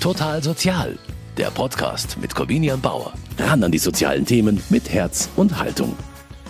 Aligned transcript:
Total 0.00 0.42
Sozial, 0.42 0.98
der 1.36 1.50
Podcast 1.50 2.18
mit 2.20 2.34
Corvinian 2.34 2.80
Bauer. 2.80 3.12
Ran 3.38 3.64
an 3.64 3.72
die 3.72 3.78
sozialen 3.78 4.24
Themen 4.24 4.62
mit 4.68 4.90
Herz 4.90 5.28
und 5.36 5.58
Haltung. 5.58 5.96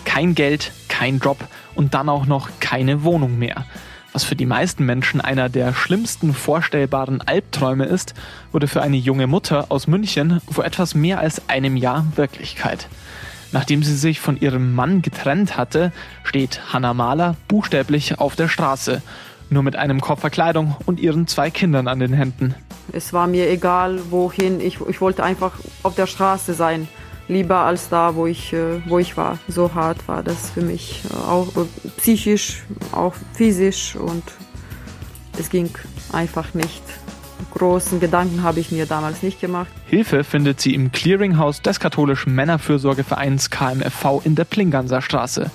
Kein 0.05 0.35
Geld, 0.35 0.73
kein 0.89 1.19
Job 1.19 1.39
und 1.75 1.95
dann 1.95 2.09
auch 2.09 2.27
noch 2.27 2.51
keine 2.61 3.03
Wohnung 3.03 3.39
mehr. 3.39 3.65
Was 4.13 4.25
für 4.25 4.37
die 4.37 4.47
meisten 4.47 4.85
Menschen 4.85 5.21
einer 5.21 5.49
der 5.49 5.73
schlimmsten 5.75 6.35
vorstellbaren 6.35 7.23
Albträume 7.23 7.85
ist, 7.85 8.15
wurde 8.53 8.69
für 8.69 8.83
eine 8.83 8.97
junge 8.97 9.27
Mutter 9.27 9.67
aus 9.71 9.87
München 9.87 10.41
vor 10.51 10.65
etwas 10.65 10.95
mehr 10.95 11.21
als 11.21 11.49
einem 11.49 11.77
Jahr 11.77 12.07
Wirklichkeit. 12.17 12.89
Nachdem 13.53 13.83
sie 13.83 13.97
sich 13.97 14.21
von 14.21 14.39
ihrem 14.39 14.75
Mann 14.75 15.03
getrennt 15.03 15.57
hatte, 15.57 15.93
steht 16.25 16.73
Hannah 16.73 16.95
Mahler 16.95 17.37
buchstäblich 17.49 18.19
auf 18.19 18.37
der 18.37 18.49
Straße, 18.49 19.03
nur 19.49 19.63
mit 19.63 19.77
einem 19.77 20.01
Koffer 20.01 20.31
Kleidung 20.31 20.77
und 20.85 21.01
ihren 21.01 21.27
zwei 21.27 21.51
Kindern 21.51 21.89
an 21.89 22.01
den 22.01 22.13
Händen. 22.13 22.55
Es 22.93 23.13
war 23.13 23.27
mir 23.27 23.51
egal, 23.51 24.01
wohin. 24.11 24.61
Ich, 24.61 24.81
ich 24.81 25.01
wollte 25.01 25.23
einfach 25.23 25.53
auf 25.83 25.95
der 25.95 26.07
Straße 26.07 26.55
sein. 26.55 26.89
Lieber 27.29 27.59
als 27.59 27.89
da, 27.89 28.15
wo 28.15 28.27
ich, 28.27 28.53
äh, 28.53 28.81
wo 28.87 28.99
ich 28.99 29.17
war. 29.17 29.39
So 29.49 29.75
hart 29.75 30.07
war 30.07 30.23
das 30.23 30.51
für 30.51 30.61
mich. 30.61 31.03
Äh, 31.11 31.17
auch 31.29 31.49
äh, 31.57 31.89
psychisch, 31.97 32.63
auch 32.93 33.15
physisch. 33.33 33.97
Und 33.97 34.23
es 35.39 35.51
ging 35.51 35.71
einfach 36.13 36.55
nicht. 36.55 36.83
Großen 37.53 38.01
Gedanken 38.01 38.43
habe 38.43 38.61
ich 38.61 38.71
mir 38.71 38.87
damals 38.87 39.23
nicht 39.23 39.41
gemacht. 39.41 39.69
Hilfe 39.87 40.25
findet 40.25 40.61
sie 40.61 40.75
im 40.75 40.93
Clearinghouse 40.93 41.63
des 41.63 41.81
katholischen 41.81 42.35
Männerfürsorgevereins 42.35 43.51
KMFV 43.51 44.23
in 44.25 44.35
der 44.35 44.45
Plinganser 44.45 45.03
Straße. 45.03 45.51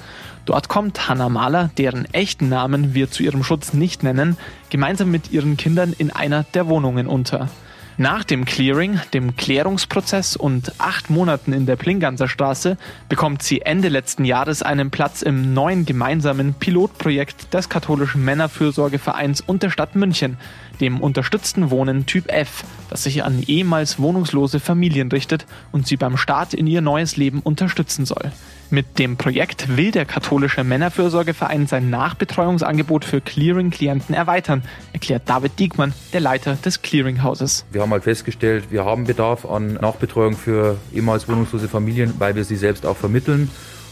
Dort 0.52 0.68
kommt 0.68 1.08
Hannah 1.08 1.30
Mahler, 1.30 1.72
deren 1.78 2.14
echten 2.14 2.50
Namen 2.50 2.94
wir 2.94 3.10
zu 3.10 3.24
ihrem 3.24 3.42
Schutz 3.42 3.72
nicht 3.72 4.04
nennen, 4.04 4.36
gemeinsam 4.70 5.10
mit 5.10 5.32
ihren 5.32 5.56
Kindern 5.56 5.94
in 5.98 6.12
einer 6.12 6.44
der 6.44 6.68
Wohnungen 6.68 7.08
unter. 7.08 7.48
Nach 7.96 8.26
dem 8.26 8.44
Clearing, 8.44 9.00
dem 9.14 9.38
Klärungsprozess 9.38 10.36
und 10.36 10.74
acht 10.78 11.10
Monaten 11.10 11.54
in 11.54 11.66
der 11.66 11.78
Plinganser 11.78 12.28
Straße 12.28 12.76
bekommt 13.08 13.44
sie 13.44 13.62
Ende 13.62 13.88
letzten 13.88 14.26
Jahres 14.26 14.62
einen 14.62 14.92
Platz 14.92 15.22
im 15.22 15.54
neuen 15.54 15.86
gemeinsamen 15.86 16.54
Pilotprojekt 16.54 17.54
des 17.54 17.70
katholischen 17.70 18.26
Männerfürsorgevereins 18.26 19.40
und 19.40 19.64
der 19.64 19.70
Stadt 19.70 19.96
München, 19.96 20.36
dem 20.82 21.00
unterstützten 21.00 21.70
Wohnen 21.70 22.06
Typ 22.06 22.32
F, 22.32 22.64
das 22.90 23.04
sich 23.04 23.24
an 23.24 23.44
ehemals 23.46 24.00
wohnungslose 24.00 24.60
Familien 24.60 25.10
richtet 25.10 25.46
und 25.72 25.88
sie 25.88 25.96
beim 25.96 26.18
Start 26.18 26.54
in 26.54 26.68
ihr 26.68 26.82
neues 26.82 27.16
Leben 27.16 27.40
unterstützen 27.40 28.06
soll. 28.06 28.32
Mit 28.70 29.00
dem 29.00 29.18
Projekt 29.18 29.76
will 29.76 29.92
der 29.92 30.06
katholische 30.06 30.64
Männerfürsorgeverein 30.64 31.68
sein 31.68 31.90
Nachbetreuungsangebot 31.90 33.04
für 33.04 33.20
Clearing-Klienten 33.20 34.16
erweitern, 34.16 34.64
erklärt 34.94 35.24
David 35.26 35.60
Diekmann, 35.60 35.94
der 36.14 36.22
Leiter 36.22 36.56
des 36.56 36.82
Clearinghauses. 36.82 37.66
Wir 37.72 37.82
haben 37.82 37.92
halt 37.92 38.04
festgestellt, 38.04 38.72
wir 38.72 38.86
haben 38.86 39.04
Bedarf 39.04 39.46
an 39.46 39.74
Nachbetreuung 39.74 40.38
für 40.38 40.78
ehemals 40.94 41.28
wohnungslose 41.28 41.68
Familien, 41.68 42.14
weil 42.20 42.36
wir 42.36 42.46
sie 42.46 42.56
selbst 42.56 42.86
auch 42.86 42.98
vermitteln 42.98 43.50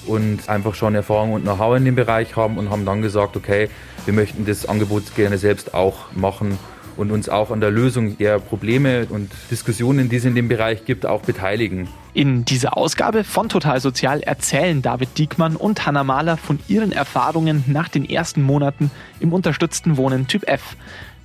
und 0.07 0.47
einfach 0.47 0.75
schon 0.75 0.95
Erfahrung 0.95 1.33
und 1.33 1.41
Know-how 1.43 1.77
in 1.77 1.85
dem 1.85 1.95
Bereich 1.95 2.35
haben 2.35 2.57
und 2.57 2.69
haben 2.69 2.85
dann 2.85 3.01
gesagt, 3.01 3.35
okay, 3.35 3.69
wir 4.05 4.13
möchten 4.13 4.45
das 4.45 4.65
Angebot 4.65 5.15
gerne 5.15 5.37
selbst 5.37 5.73
auch 5.73 6.11
machen 6.13 6.57
und 6.99 7.11
uns 7.11 7.29
auch 7.29 7.49
an 7.49 7.61
der 7.61 7.71
Lösung 7.71 8.17
der 8.17 8.39
Probleme 8.39 9.07
und 9.09 9.31
Diskussionen, 9.49 10.09
die 10.09 10.17
es 10.17 10.25
in 10.25 10.35
dem 10.35 10.49
Bereich 10.49 10.83
gibt, 10.83 11.05
auch 11.05 11.21
beteiligen. 11.21 11.87
In 12.13 12.43
dieser 12.43 12.75
Ausgabe 12.75 13.23
von 13.23 13.47
Total 13.47 13.79
Sozial 13.79 14.19
erzählen 14.19 14.81
David 14.81 15.17
Diekmann 15.17 15.55
und 15.55 15.85
Hannah 15.85 16.03
Mahler 16.03 16.35
von 16.35 16.59
ihren 16.67 16.91
Erfahrungen 16.91 17.63
nach 17.67 17.87
den 17.87 18.07
ersten 18.07 18.41
Monaten 18.41 18.91
im 19.21 19.31
unterstützten 19.31 19.95
Wohnen 19.95 20.27
Typ 20.27 20.47
F. 20.47 20.75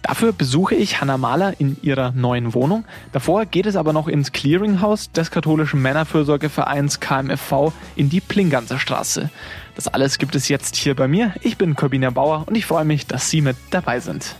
Dafür 0.03 0.33
besuche 0.33 0.75
ich 0.75 1.01
Hannah 1.01 1.19
Mahler 1.19 1.55
in 1.59 1.79
ihrer 1.83 2.13
neuen 2.13 2.55
Wohnung. 2.55 2.85
Davor 3.13 3.47
geht 3.47 3.67
es 3.67 3.75
aber 3.75 3.93
noch 3.93 4.07
ins 4.07 4.33
Clearinghouse 4.33 5.11
des 5.11 5.31
katholischen 5.31 5.83
Männerfürsorgevereins 5.83 7.01
KMFV 7.01 7.73
in 7.97 8.11
die 8.11 8.21
Plinganzer 8.21 8.79
Straße. 8.79 9.31
Das 9.75 9.89
alles 9.89 10.19
gibt 10.19 10.37
es 10.37 10.49
jetzt 10.49 10.77
hier 10.77 10.95
bei 10.95 11.09
mir. 11.09 11.33
Ich 11.41 11.57
bin 11.57 11.75
Corbina 11.75 12.11
Bauer 12.11 12.45
und 12.47 12.55
ich 12.55 12.67
freue 12.67 12.85
mich, 12.85 13.07
dass 13.07 13.31
Sie 13.31 13.41
mit 13.41 13.57
dabei 13.71 13.99
sind. 13.99 14.37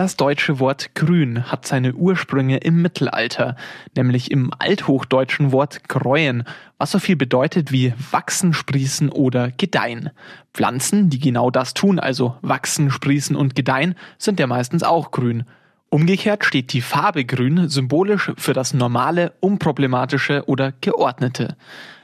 Das 0.00 0.16
deutsche 0.16 0.58
Wort 0.60 0.94
grün 0.94 1.52
hat 1.52 1.66
seine 1.66 1.92
Ursprünge 1.92 2.56
im 2.56 2.80
Mittelalter, 2.80 3.54
nämlich 3.94 4.30
im 4.30 4.50
althochdeutschen 4.58 5.52
Wort 5.52 5.90
gräuen, 5.90 6.44
was 6.78 6.92
so 6.92 6.98
viel 6.98 7.16
bedeutet 7.16 7.70
wie 7.70 7.92
wachsen, 8.10 8.54
sprießen 8.54 9.10
oder 9.10 9.50
gedeihen. 9.50 10.08
Pflanzen, 10.54 11.10
die 11.10 11.18
genau 11.18 11.50
das 11.50 11.74
tun, 11.74 11.98
also 11.98 12.34
wachsen, 12.40 12.90
sprießen 12.90 13.36
und 13.36 13.54
gedeihen, 13.54 13.94
sind 14.16 14.40
ja 14.40 14.46
meistens 14.46 14.84
auch 14.84 15.10
grün. 15.10 15.44
Umgekehrt 15.90 16.46
steht 16.46 16.72
die 16.72 16.80
Farbe 16.80 17.26
grün 17.26 17.68
symbolisch 17.68 18.32
für 18.38 18.54
das 18.54 18.72
normale, 18.72 19.34
unproblematische 19.40 20.44
oder 20.46 20.72
geordnete. 20.80 21.58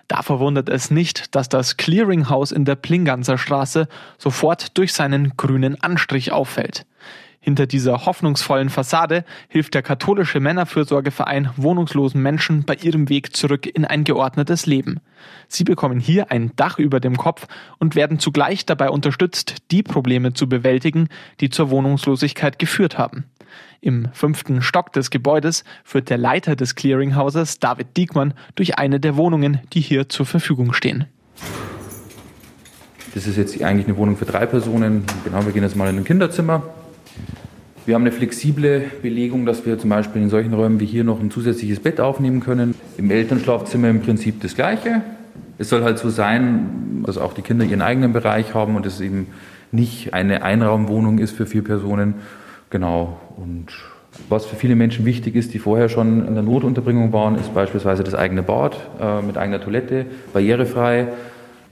Da 0.06 0.20
verwundert 0.20 0.68
es 0.68 0.90
nicht, 0.90 1.34
dass 1.34 1.48
das 1.48 1.78
Clearinghouse 1.78 2.52
in 2.52 2.66
der 2.66 2.76
Plinganser 2.76 3.38
Straße 3.38 3.88
sofort 4.18 4.76
durch 4.76 4.92
seinen 4.92 5.38
grünen 5.38 5.80
Anstrich 5.80 6.30
auffällt. 6.30 6.84
Hinter 7.46 7.68
dieser 7.68 8.06
hoffnungsvollen 8.06 8.70
Fassade 8.70 9.24
hilft 9.46 9.74
der 9.74 9.82
katholische 9.82 10.40
Männerfürsorgeverein 10.40 11.50
wohnungslosen 11.56 12.20
Menschen 12.20 12.64
bei 12.64 12.74
ihrem 12.74 13.08
Weg 13.08 13.36
zurück 13.36 13.66
in 13.66 13.84
ein 13.84 14.02
geordnetes 14.02 14.66
Leben. 14.66 14.98
Sie 15.46 15.62
bekommen 15.62 16.00
hier 16.00 16.32
ein 16.32 16.50
Dach 16.56 16.80
über 16.80 16.98
dem 16.98 17.16
Kopf 17.16 17.46
und 17.78 17.94
werden 17.94 18.18
zugleich 18.18 18.66
dabei 18.66 18.90
unterstützt, 18.90 19.58
die 19.70 19.84
Probleme 19.84 20.32
zu 20.32 20.48
bewältigen, 20.48 21.06
die 21.38 21.48
zur 21.48 21.70
Wohnungslosigkeit 21.70 22.58
geführt 22.58 22.98
haben. 22.98 23.26
Im 23.80 24.08
fünften 24.12 24.60
Stock 24.60 24.92
des 24.92 25.10
Gebäudes 25.10 25.62
führt 25.84 26.10
der 26.10 26.18
Leiter 26.18 26.56
des 26.56 26.74
Clearinghauses, 26.74 27.60
David 27.60 27.96
Diekmann, 27.96 28.34
durch 28.56 28.76
eine 28.76 28.98
der 28.98 29.16
Wohnungen, 29.16 29.60
die 29.72 29.80
hier 29.80 30.08
zur 30.08 30.26
Verfügung 30.26 30.72
stehen. 30.72 31.04
Das 33.14 33.28
ist 33.28 33.36
jetzt 33.36 33.62
eigentlich 33.62 33.86
eine 33.86 33.96
Wohnung 33.96 34.16
für 34.16 34.24
drei 34.24 34.46
Personen. 34.46 35.04
Genau, 35.22 35.46
wir 35.46 35.52
gehen 35.52 35.62
jetzt 35.62 35.76
mal 35.76 35.88
in 35.88 35.98
ein 35.98 36.04
Kinderzimmer. 36.04 36.64
Wir 37.86 37.94
haben 37.94 38.02
eine 38.02 38.10
flexible 38.10 38.82
Belegung, 39.00 39.46
dass 39.46 39.64
wir 39.64 39.78
zum 39.78 39.90
Beispiel 39.90 40.20
in 40.20 40.28
solchen 40.28 40.52
Räumen 40.52 40.80
wie 40.80 40.86
hier 40.86 41.04
noch 41.04 41.20
ein 41.20 41.30
zusätzliches 41.30 41.78
Bett 41.78 42.00
aufnehmen 42.00 42.40
können. 42.40 42.74
Im 42.98 43.12
Elternschlafzimmer 43.12 43.88
im 43.88 44.00
Prinzip 44.00 44.42
das 44.42 44.56
Gleiche. 44.56 45.02
Es 45.56 45.68
soll 45.68 45.84
halt 45.84 45.98
so 45.98 46.10
sein, 46.10 47.04
dass 47.06 47.16
auch 47.16 47.32
die 47.32 47.42
Kinder 47.42 47.64
ihren 47.64 47.82
eigenen 47.82 48.12
Bereich 48.12 48.54
haben 48.54 48.74
und 48.74 48.86
es 48.86 49.00
eben 49.00 49.28
nicht 49.70 50.14
eine 50.14 50.42
Einraumwohnung 50.42 51.20
ist 51.20 51.36
für 51.36 51.46
vier 51.46 51.62
Personen. 51.62 52.14
Genau. 52.70 53.20
Und 53.36 53.66
was 54.28 54.46
für 54.46 54.56
viele 54.56 54.74
Menschen 54.74 55.04
wichtig 55.04 55.36
ist, 55.36 55.54
die 55.54 55.60
vorher 55.60 55.88
schon 55.88 56.26
in 56.26 56.34
der 56.34 56.42
Notunterbringung 56.42 57.12
waren, 57.12 57.36
ist 57.36 57.54
beispielsweise 57.54 58.02
das 58.02 58.16
eigene 58.16 58.42
Bad 58.42 58.76
äh, 59.00 59.22
mit 59.22 59.38
eigener 59.38 59.60
Toilette, 59.60 60.06
barrierefrei. 60.32 61.06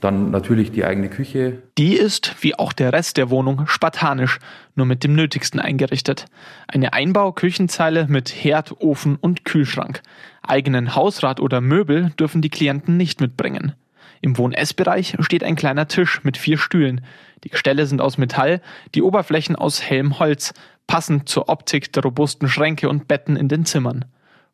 Dann 0.04 0.31
natürlich 0.31 0.70
die 0.70 0.84
eigene 0.84 1.09
Küche. 1.09 1.62
Die 1.78 1.94
ist, 1.94 2.34
wie 2.42 2.54
auch 2.54 2.75
der 2.75 2.92
Rest 2.92 3.16
der 3.16 3.31
Wohnung, 3.31 3.66
spartanisch, 3.66 4.38
nur 4.75 4.84
mit 4.84 5.03
dem 5.03 5.15
Nötigsten 5.15 5.60
eingerichtet. 5.60 6.26
Eine 6.69 6.92
Einbauküchenzeile 6.92 8.06
mit 8.06 8.28
Herd, 8.28 8.82
Ofen 8.82 9.16
und 9.16 9.47
Kühlschrank. 9.47 10.03
Eigenen 10.42 10.94
Hausrat 10.94 11.41
oder 11.41 11.62
Möbel 11.62 12.10
dürfen 12.20 12.42
die 12.42 12.50
Klienten 12.50 12.98
nicht 12.98 13.22
mitbringen. 13.22 13.72
Im 14.20 14.37
Wohn-Ess-Bereich 14.37 15.16
steht 15.20 15.42
ein 15.42 15.56
kleiner 15.56 15.88
Tisch 15.88 16.22
mit 16.22 16.36
vier 16.36 16.59
Stühlen. 16.59 17.00
Die 17.42 17.48
Gestelle 17.48 17.86
sind 17.86 18.03
aus 18.03 18.19
Metall, 18.19 18.60
die 18.94 19.00
Oberflächen 19.00 19.56
aus 19.56 19.81
hellem 19.81 20.19
Holz, 20.19 20.53
passend 20.86 21.31
zur 21.31 21.48
Optik 21.48 21.94
der 21.94 22.03
robusten 22.03 22.50
Schränke 22.50 22.91
und 22.91 23.09
Betten 23.09 23.36
in 23.36 23.48
den 23.48 23.65
Zimmern. 23.65 24.04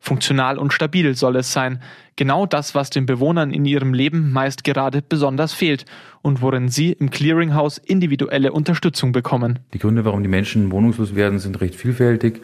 Funktional 0.03 0.57
und 0.57 0.73
stabil 0.73 1.15
soll 1.15 1.35
es 1.35 1.53
sein. 1.53 1.79
Genau 2.15 2.47
das, 2.47 2.73
was 2.73 2.89
den 2.89 3.05
Bewohnern 3.05 3.51
in 3.51 3.65
ihrem 3.65 3.93
Leben 3.93 4.31
meist 4.31 4.63
gerade 4.63 5.03
besonders 5.07 5.53
fehlt 5.53 5.85
und 6.23 6.41
worin 6.41 6.69
sie 6.69 6.91
im 6.91 7.11
Clearinghouse 7.11 7.77
individuelle 7.77 8.51
Unterstützung 8.51 9.11
bekommen. 9.11 9.59
Die 9.73 9.79
Gründe, 9.79 10.03
warum 10.03 10.23
die 10.23 10.27
Menschen 10.27 10.71
wohnungslos 10.71 11.15
werden, 11.15 11.37
sind 11.37 11.61
recht 11.61 11.75
vielfältig. 11.75 12.41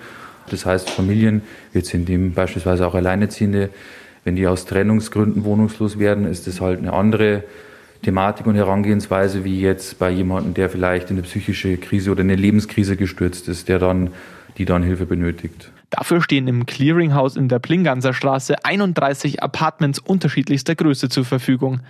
Das 0.51 0.68
heißt, 0.68 0.89
Familien, 0.89 1.42
jetzt 1.74 1.89
sind 1.89 2.07
dem 2.07 2.33
beispielsweise 2.33 2.88
auch 2.88 2.94
Alleinerziehende, 2.94 3.71
wenn 4.24 4.36
die 4.36 4.45
aus 4.45 4.65
Trennungsgründen 4.65 5.44
wohnungslos 5.44 5.98
werden, 5.98 6.25
ist 6.25 6.45
das 6.45 6.62
halt 6.62 6.80
eine 6.80 6.94
andere 6.94 7.44
Thematik 8.04 8.45
und 8.45 8.56
Herangehensweise 8.56 9.44
wie 9.44 9.59
jetzt 9.59 9.98
bei 9.98 10.12
jemandem, 10.12 10.54
der 10.54 10.69
vielleicht 10.69 11.09
in 11.09 11.18
eine 11.18 11.24
psychische 11.24 11.77
Krise 11.77 12.12
oder 12.12 12.21
in 12.21 12.30
eine 12.30 12.39
Lebenskrise 12.39 12.98
gestürzt 12.98 13.48
ist, 13.48 13.68
der 13.68 13.80
dann, 13.80 14.12
die 14.57 14.65
dann 14.65 14.83
Hilfe 14.83 15.07
benötigt. 15.07 15.71
Dafür 15.89 16.22
stehen 16.22 16.48
im 16.48 16.66
Clearinghouse 16.66 17.38
in 17.38 17.48
der 17.48 17.60
Plinganser 17.60 18.13
Straße 18.13 18.66
31 18.66 19.42
Apartments 19.42 20.00
unterschiedlichster 20.00 20.75
Größe 20.75 21.07
zur 21.07 21.24
Verfügung. 21.24 21.81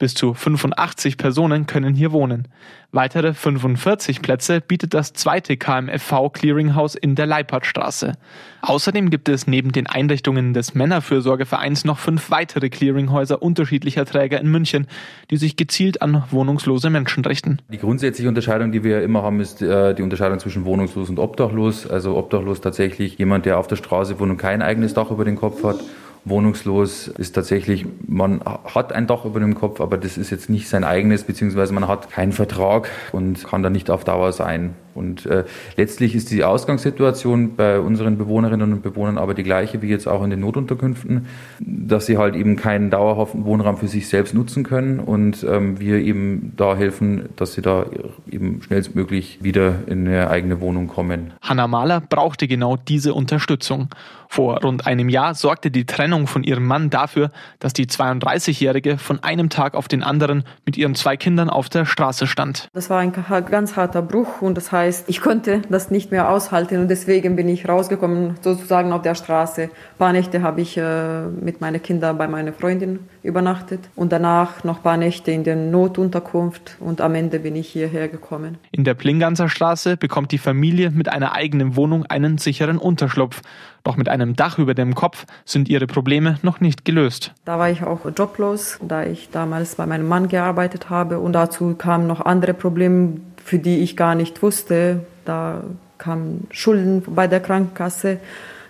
Bis 0.00 0.14
zu 0.14 0.32
85 0.32 1.18
Personen 1.18 1.66
können 1.66 1.94
hier 1.94 2.10
wohnen. 2.10 2.48
Weitere 2.90 3.34
45 3.34 4.22
Plätze 4.22 4.62
bietet 4.62 4.94
das 4.94 5.12
zweite 5.12 5.58
KMFV 5.58 6.32
Clearinghouse 6.32 6.94
in 6.94 7.16
der 7.16 7.26
Leipertstraße. 7.26 8.14
Außerdem 8.62 9.10
gibt 9.10 9.28
es 9.28 9.46
neben 9.46 9.72
den 9.72 9.86
Einrichtungen 9.86 10.54
des 10.54 10.74
Männerfürsorgevereins 10.74 11.84
noch 11.84 11.98
fünf 11.98 12.30
weitere 12.30 12.70
Clearinghäuser 12.70 13.42
unterschiedlicher 13.42 14.06
Träger 14.06 14.40
in 14.40 14.50
München, 14.50 14.86
die 15.30 15.36
sich 15.36 15.56
gezielt 15.56 16.00
an 16.00 16.24
wohnungslose 16.30 16.88
Menschen 16.88 17.22
richten. 17.26 17.58
Die 17.70 17.76
grundsätzliche 17.76 18.30
Unterscheidung, 18.30 18.72
die 18.72 18.82
wir 18.82 19.02
immer 19.02 19.22
haben, 19.22 19.38
ist 19.38 19.60
äh, 19.60 19.94
die 19.94 20.02
Unterscheidung 20.02 20.38
zwischen 20.38 20.64
wohnungslos 20.64 21.10
und 21.10 21.18
obdachlos. 21.18 21.86
Also 21.86 22.16
obdachlos 22.16 22.62
tatsächlich 22.62 23.18
jemand, 23.18 23.44
der 23.44 23.58
auf 23.58 23.66
der 23.66 23.76
Straße 23.76 24.18
wohnt 24.18 24.30
und 24.30 24.38
kein 24.38 24.62
eigenes 24.62 24.94
Dach 24.94 25.10
über 25.10 25.26
den 25.26 25.36
Kopf 25.36 25.62
hat 25.62 25.76
wohnungslos 26.24 27.08
ist 27.08 27.34
tatsächlich, 27.34 27.86
man 28.06 28.40
hat 28.44 28.92
ein 28.92 29.06
Dach 29.06 29.24
über 29.24 29.40
dem 29.40 29.54
Kopf, 29.54 29.80
aber 29.80 29.96
das 29.96 30.18
ist 30.18 30.30
jetzt 30.30 30.50
nicht 30.50 30.68
sein 30.68 30.84
eigenes, 30.84 31.24
beziehungsweise 31.24 31.72
man 31.72 31.88
hat 31.88 32.10
keinen 32.10 32.32
Vertrag 32.32 32.88
und 33.12 33.44
kann 33.44 33.62
da 33.62 33.70
nicht 33.70 33.90
auf 33.90 34.04
Dauer 34.04 34.32
sein. 34.32 34.74
Und 34.94 35.26
äh, 35.26 35.44
letztlich 35.76 36.14
ist 36.14 36.30
die 36.30 36.44
Ausgangssituation 36.44 37.56
bei 37.56 37.78
unseren 37.80 38.18
Bewohnerinnen 38.18 38.72
und 38.72 38.82
Bewohnern 38.82 39.18
aber 39.18 39.34
die 39.34 39.42
gleiche 39.42 39.82
wie 39.82 39.88
jetzt 39.88 40.08
auch 40.08 40.22
in 40.22 40.30
den 40.30 40.40
Notunterkünften, 40.40 41.26
dass 41.60 42.06
sie 42.06 42.18
halt 42.18 42.34
eben 42.34 42.56
keinen 42.56 42.90
dauerhaften 42.90 43.44
Wohnraum 43.44 43.76
für 43.76 43.88
sich 43.88 44.08
selbst 44.08 44.34
nutzen 44.34 44.64
können 44.64 45.00
und 45.00 45.44
ähm, 45.48 45.78
wir 45.80 45.98
eben 45.98 46.52
da 46.56 46.76
helfen, 46.76 47.28
dass 47.36 47.54
sie 47.54 47.62
da 47.62 47.86
eben 48.30 48.62
schnellstmöglich 48.62 49.42
wieder 49.42 49.74
in 49.86 50.06
eine 50.06 50.30
eigene 50.30 50.60
Wohnung 50.60 50.88
kommen. 50.88 51.32
Hanna 51.42 51.66
Mahler 51.68 52.00
brauchte 52.00 52.48
genau 52.48 52.76
diese 52.76 53.14
Unterstützung. 53.14 53.88
Vor 54.32 54.60
rund 54.62 54.86
einem 54.86 55.08
Jahr 55.08 55.34
sorgte 55.34 55.72
die 55.72 55.86
Trennung 55.86 56.28
von 56.28 56.44
ihrem 56.44 56.64
Mann 56.64 56.88
dafür, 56.88 57.32
dass 57.58 57.72
die 57.72 57.86
32-Jährige 57.86 58.96
von 58.96 59.20
einem 59.24 59.50
Tag 59.50 59.74
auf 59.74 59.88
den 59.88 60.04
anderen 60.04 60.44
mit 60.64 60.76
ihren 60.76 60.94
zwei 60.94 61.16
Kindern 61.16 61.50
auf 61.50 61.68
der 61.68 61.84
Straße 61.84 62.28
stand. 62.28 62.68
Das 62.72 62.90
war 62.90 63.00
ein 63.00 63.12
ganz 63.12 63.74
harter 63.74 64.02
Bruch 64.02 64.40
und 64.40 64.56
das 64.56 64.70
heißt, 64.70 64.80
ich 65.06 65.20
konnte 65.20 65.62
das 65.68 65.90
nicht 65.90 66.10
mehr 66.10 66.30
aushalten 66.30 66.78
und 66.78 66.88
deswegen 66.88 67.36
bin 67.36 67.48
ich 67.48 67.68
rausgekommen, 67.68 68.36
sozusagen 68.40 68.92
auf 68.92 69.02
der 69.02 69.14
Straße. 69.14 69.62
Ein 69.62 69.70
paar 69.98 70.12
Nächte 70.12 70.42
habe 70.42 70.60
ich 70.60 70.76
äh, 70.76 71.26
mit 71.26 71.60
meinen 71.60 71.82
Kindern 71.82 72.18
bei 72.18 72.28
meiner 72.28 72.52
Freundin 72.52 73.00
übernachtet 73.22 73.80
und 73.96 74.12
danach 74.12 74.64
noch 74.64 74.78
ein 74.78 74.82
paar 74.82 74.96
Nächte 74.96 75.30
in 75.30 75.44
der 75.44 75.56
Notunterkunft 75.56 76.76
und 76.80 77.00
am 77.00 77.14
Ende 77.14 77.40
bin 77.40 77.56
ich 77.56 77.68
hierher 77.68 78.08
gekommen. 78.08 78.58
In 78.72 78.84
der 78.84 78.94
Plinganzer 78.94 79.48
Straße 79.48 79.96
bekommt 79.96 80.32
die 80.32 80.38
Familie 80.38 80.90
mit 80.90 81.08
einer 81.08 81.32
eigenen 81.32 81.76
Wohnung 81.76 82.06
einen 82.06 82.38
sicheren 82.38 82.78
Unterschlupf. 82.78 83.42
Doch 83.82 83.96
mit 83.96 84.08
einem 84.08 84.36
Dach 84.36 84.58
über 84.58 84.74
dem 84.74 84.94
Kopf 84.94 85.24
sind 85.44 85.68
ihre 85.68 85.86
Probleme 85.86 86.38
noch 86.42 86.60
nicht 86.60 86.84
gelöst. 86.84 87.32
Da 87.44 87.58
war 87.58 87.70
ich 87.70 87.82
auch 87.82 88.00
joblos, 88.16 88.78
da 88.86 89.04
ich 89.04 89.30
damals 89.30 89.76
bei 89.76 89.86
meinem 89.86 90.06
Mann 90.06 90.28
gearbeitet 90.28 90.90
habe. 90.90 91.18
Und 91.18 91.32
dazu 91.32 91.74
kamen 91.74 92.06
noch 92.06 92.20
andere 92.20 92.52
Probleme, 92.52 93.20
für 93.44 93.58
die 93.58 93.78
ich 93.78 93.96
gar 93.96 94.14
nicht 94.14 94.42
wusste. 94.42 95.04
Da 95.24 95.62
kamen 95.98 96.46
Schulden 96.50 97.02
bei 97.06 97.26
der 97.26 97.40
Krankenkasse, 97.40 98.18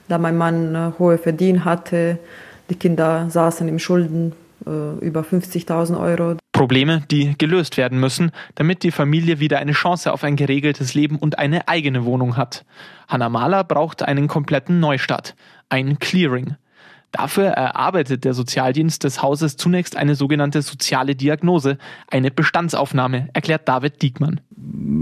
da 0.09 0.19
mein 0.19 0.37
Mann 0.37 0.75
äh, 0.75 0.93
hohe 0.99 1.19
Verdien 1.19 1.65
hatte. 1.65 2.19
Die 2.69 2.75
Kinder 2.75 3.29
saßen 3.31 3.69
im 3.69 3.79
Schulden 3.79 4.33
äh, 4.67 5.05
über 5.05 5.23
50.000 5.23 5.99
Euro. 5.99 6.37
Probleme, 6.53 7.03
die 7.11 7.37
gelöst 7.39 7.77
werden 7.77 7.99
müssen, 7.99 8.33
damit 8.55 8.83
die 8.83 8.91
Familie 8.91 9.41
wieder 9.41 9.59
eine 9.59 9.73
Chance 9.73 10.13
auf 10.13 10.25
ein 10.25 10.37
geregeltes 10.37 10.95
Leben 10.95 11.17
und 11.17 11.39
eine 11.39 11.69
eigene 11.69 12.05
Wohnung 12.05 12.37
hat. 12.37 12.65
Hanna 13.09 13.29
Mahler 13.29 13.65
braucht 13.65 14.03
einen 14.03 14.29
kompletten 14.29 14.79
Neustart, 14.79 15.35
ein 15.69 15.99
Clearing. 15.99 16.57
Dafür 17.13 17.47
erarbeitet 17.47 18.25
der 18.25 18.35
Sozialdienst 18.35 19.03
des 19.03 19.23
Hauses 19.23 19.57
zunächst 19.57 19.97
eine 19.97 20.15
sogenannte 20.15 20.63
soziale 20.63 21.17
Diagnose, 21.17 21.77
eine 22.09 22.31
Bestandsaufnahme, 22.31 23.29
erklärt 23.33 23.69
David 23.69 24.01
Diekmann. 24.01 24.41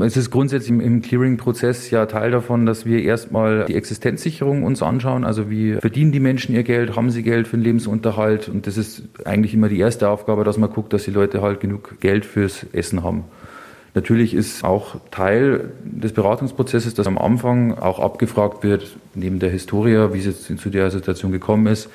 Es 0.00 0.16
ist 0.16 0.30
grundsätzlich 0.30 0.70
im 0.70 1.02
Clearing-Prozess 1.02 1.90
ja 1.90 2.06
Teil 2.06 2.30
davon, 2.30 2.64
dass 2.64 2.86
wir 2.86 3.02
erstmal 3.02 3.66
die 3.66 3.74
Existenzsicherung 3.74 4.62
uns 4.62 4.82
anschauen. 4.82 5.24
Also 5.24 5.50
wie 5.50 5.74
verdienen 5.74 6.12
die 6.12 6.20
Menschen 6.20 6.54
ihr 6.54 6.62
Geld, 6.62 6.96
haben 6.96 7.10
sie 7.10 7.22
Geld 7.22 7.48
für 7.48 7.56
den 7.56 7.64
Lebensunterhalt? 7.64 8.48
Und 8.48 8.66
das 8.66 8.78
ist 8.78 9.02
eigentlich 9.24 9.52
immer 9.54 9.68
die 9.68 9.78
erste 9.78 10.08
Aufgabe, 10.08 10.44
dass 10.44 10.56
man 10.56 10.70
guckt, 10.70 10.92
dass 10.92 11.04
die 11.04 11.10
Leute 11.10 11.42
halt 11.42 11.60
genug 11.60 12.00
Geld 12.00 12.24
fürs 12.24 12.64
Essen 12.72 13.02
haben. 13.02 13.24
Natürlich 13.94 14.34
ist 14.34 14.64
auch 14.64 14.96
Teil 15.10 15.72
des 15.82 16.12
Beratungsprozesses, 16.12 16.94
dass 16.94 17.06
am 17.06 17.18
Anfang 17.18 17.76
auch 17.78 17.98
abgefragt 17.98 18.62
wird, 18.62 18.96
neben 19.14 19.38
der 19.38 19.50
Historie, 19.50 20.12
wie 20.12 20.18
es 20.18 20.26
jetzt 20.26 20.60
zu 20.60 20.70
der 20.70 20.90
Situation 20.90 21.32
gekommen 21.32 21.66
ist, 21.66 21.88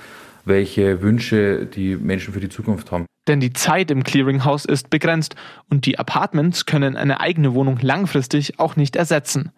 welche 0.46 1.02
Wünsche 1.02 1.66
die 1.66 1.96
Menschen 1.96 2.34
für 2.34 2.40
die 2.40 2.50
Zukunft 2.50 2.92
haben. 2.92 3.06
Denn 3.28 3.40
die 3.40 3.54
Zeit 3.54 3.90
im 3.90 4.04
Clearinghouse 4.04 4.66
ist 4.66 4.90
begrenzt 4.90 5.36
und 5.70 5.86
die 5.86 5.98
Apartments 5.98 6.66
können 6.66 6.98
eine 6.98 7.22
eigene 7.22 7.54
Wohnung 7.54 7.80
langfristig 7.82 8.60
auch 8.60 8.76
nicht 8.76 8.98
ersetzen. 8.98 9.52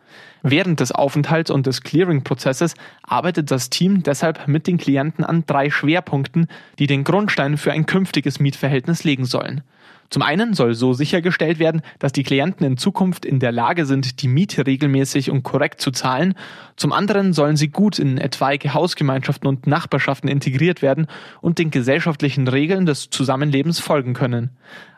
Während 0.44 0.80
des 0.80 0.92
Aufenthalts 0.92 1.50
und 1.50 1.66
des 1.66 1.82
Clearing-Prozesses 1.82 2.76
arbeitet 3.04 3.50
das 3.50 3.70
Team 3.70 4.04
deshalb 4.04 4.48
mit 4.48 4.68
den 4.68 4.78
Klienten 4.78 5.24
an 5.24 5.44
drei 5.48 5.70
Schwerpunkten, 5.70 6.48
die 6.78 6.88
den 6.88 7.04
Grundstein 7.04 7.58
für 7.58 7.72
ein 7.72 7.86
künftiges 7.86 8.40
Mietverhältnis 8.40 9.04
legen 9.04 9.26
sollen. 9.26 9.64
Zum 10.12 10.22
einen 10.22 10.54
soll 10.54 10.76
so 10.76 10.94
sichergestellt 10.94 11.58
werden, 11.58 11.82
dass 12.00 12.12
die 12.12 12.24
Klienten 12.24 12.66
in 12.66 12.78
Zukunft 12.78 13.26
in 13.26 13.40
der 13.40 13.52
Lage 13.52 13.86
sind, 13.86 14.22
die 14.22 14.28
Miete 14.28 14.68
regelmäßig 14.68 15.32
und 15.32 15.44
korrekt 15.44 15.82
zu 15.82 15.92
zahlen. 15.92 16.36
Zum 16.76 16.94
anderen 16.94 17.34
sollen 17.34 17.58
sie 17.58 17.70
gut 17.70 17.98
in 17.98 18.18
etwaige 18.18 18.74
Hausgemeinschaften 18.74 19.48
und 19.48 19.66
Nachbarschaften 19.66 20.30
integriert 20.30 20.82
werden 20.82 21.08
und 21.42 21.58
den 21.58 21.72
gesellschaftlichen 21.72 22.48
Regeln 22.48 22.86
des 22.86 23.10
Zusammenlebens 23.10 23.80
folgen 23.80 24.14
können. 24.14 24.52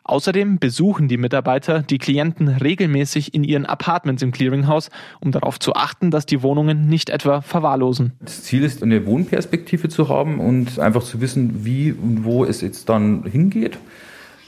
Außerdem 0.07 0.57
besuchen 0.57 1.07
die 1.07 1.17
Mitarbeiter 1.17 1.81
die 1.81 1.97
Klienten 1.97 2.47
regelmäßig 2.47 3.33
in 3.33 3.43
ihren 3.43 3.65
Apartments 3.65 4.23
im 4.23 4.31
Clearinghouse, 4.31 4.89
um 5.19 5.31
darauf 5.31 5.59
zu 5.59 5.73
achten, 5.73 6.11
dass 6.11 6.25
die 6.25 6.41
Wohnungen 6.41 6.87
nicht 6.87 7.09
etwa 7.09 7.41
verwahrlosen. 7.41 8.13
Das 8.21 8.43
Ziel 8.43 8.63
ist, 8.63 8.81
eine 8.81 9.05
Wohnperspektive 9.05 9.89
zu 9.89 10.09
haben 10.09 10.39
und 10.39 10.79
einfach 10.79 11.03
zu 11.03 11.21
wissen, 11.21 11.65
wie 11.65 11.91
und 11.91 12.23
wo 12.23 12.45
es 12.45 12.61
jetzt 12.61 12.89
dann 12.89 13.23
hingeht 13.23 13.77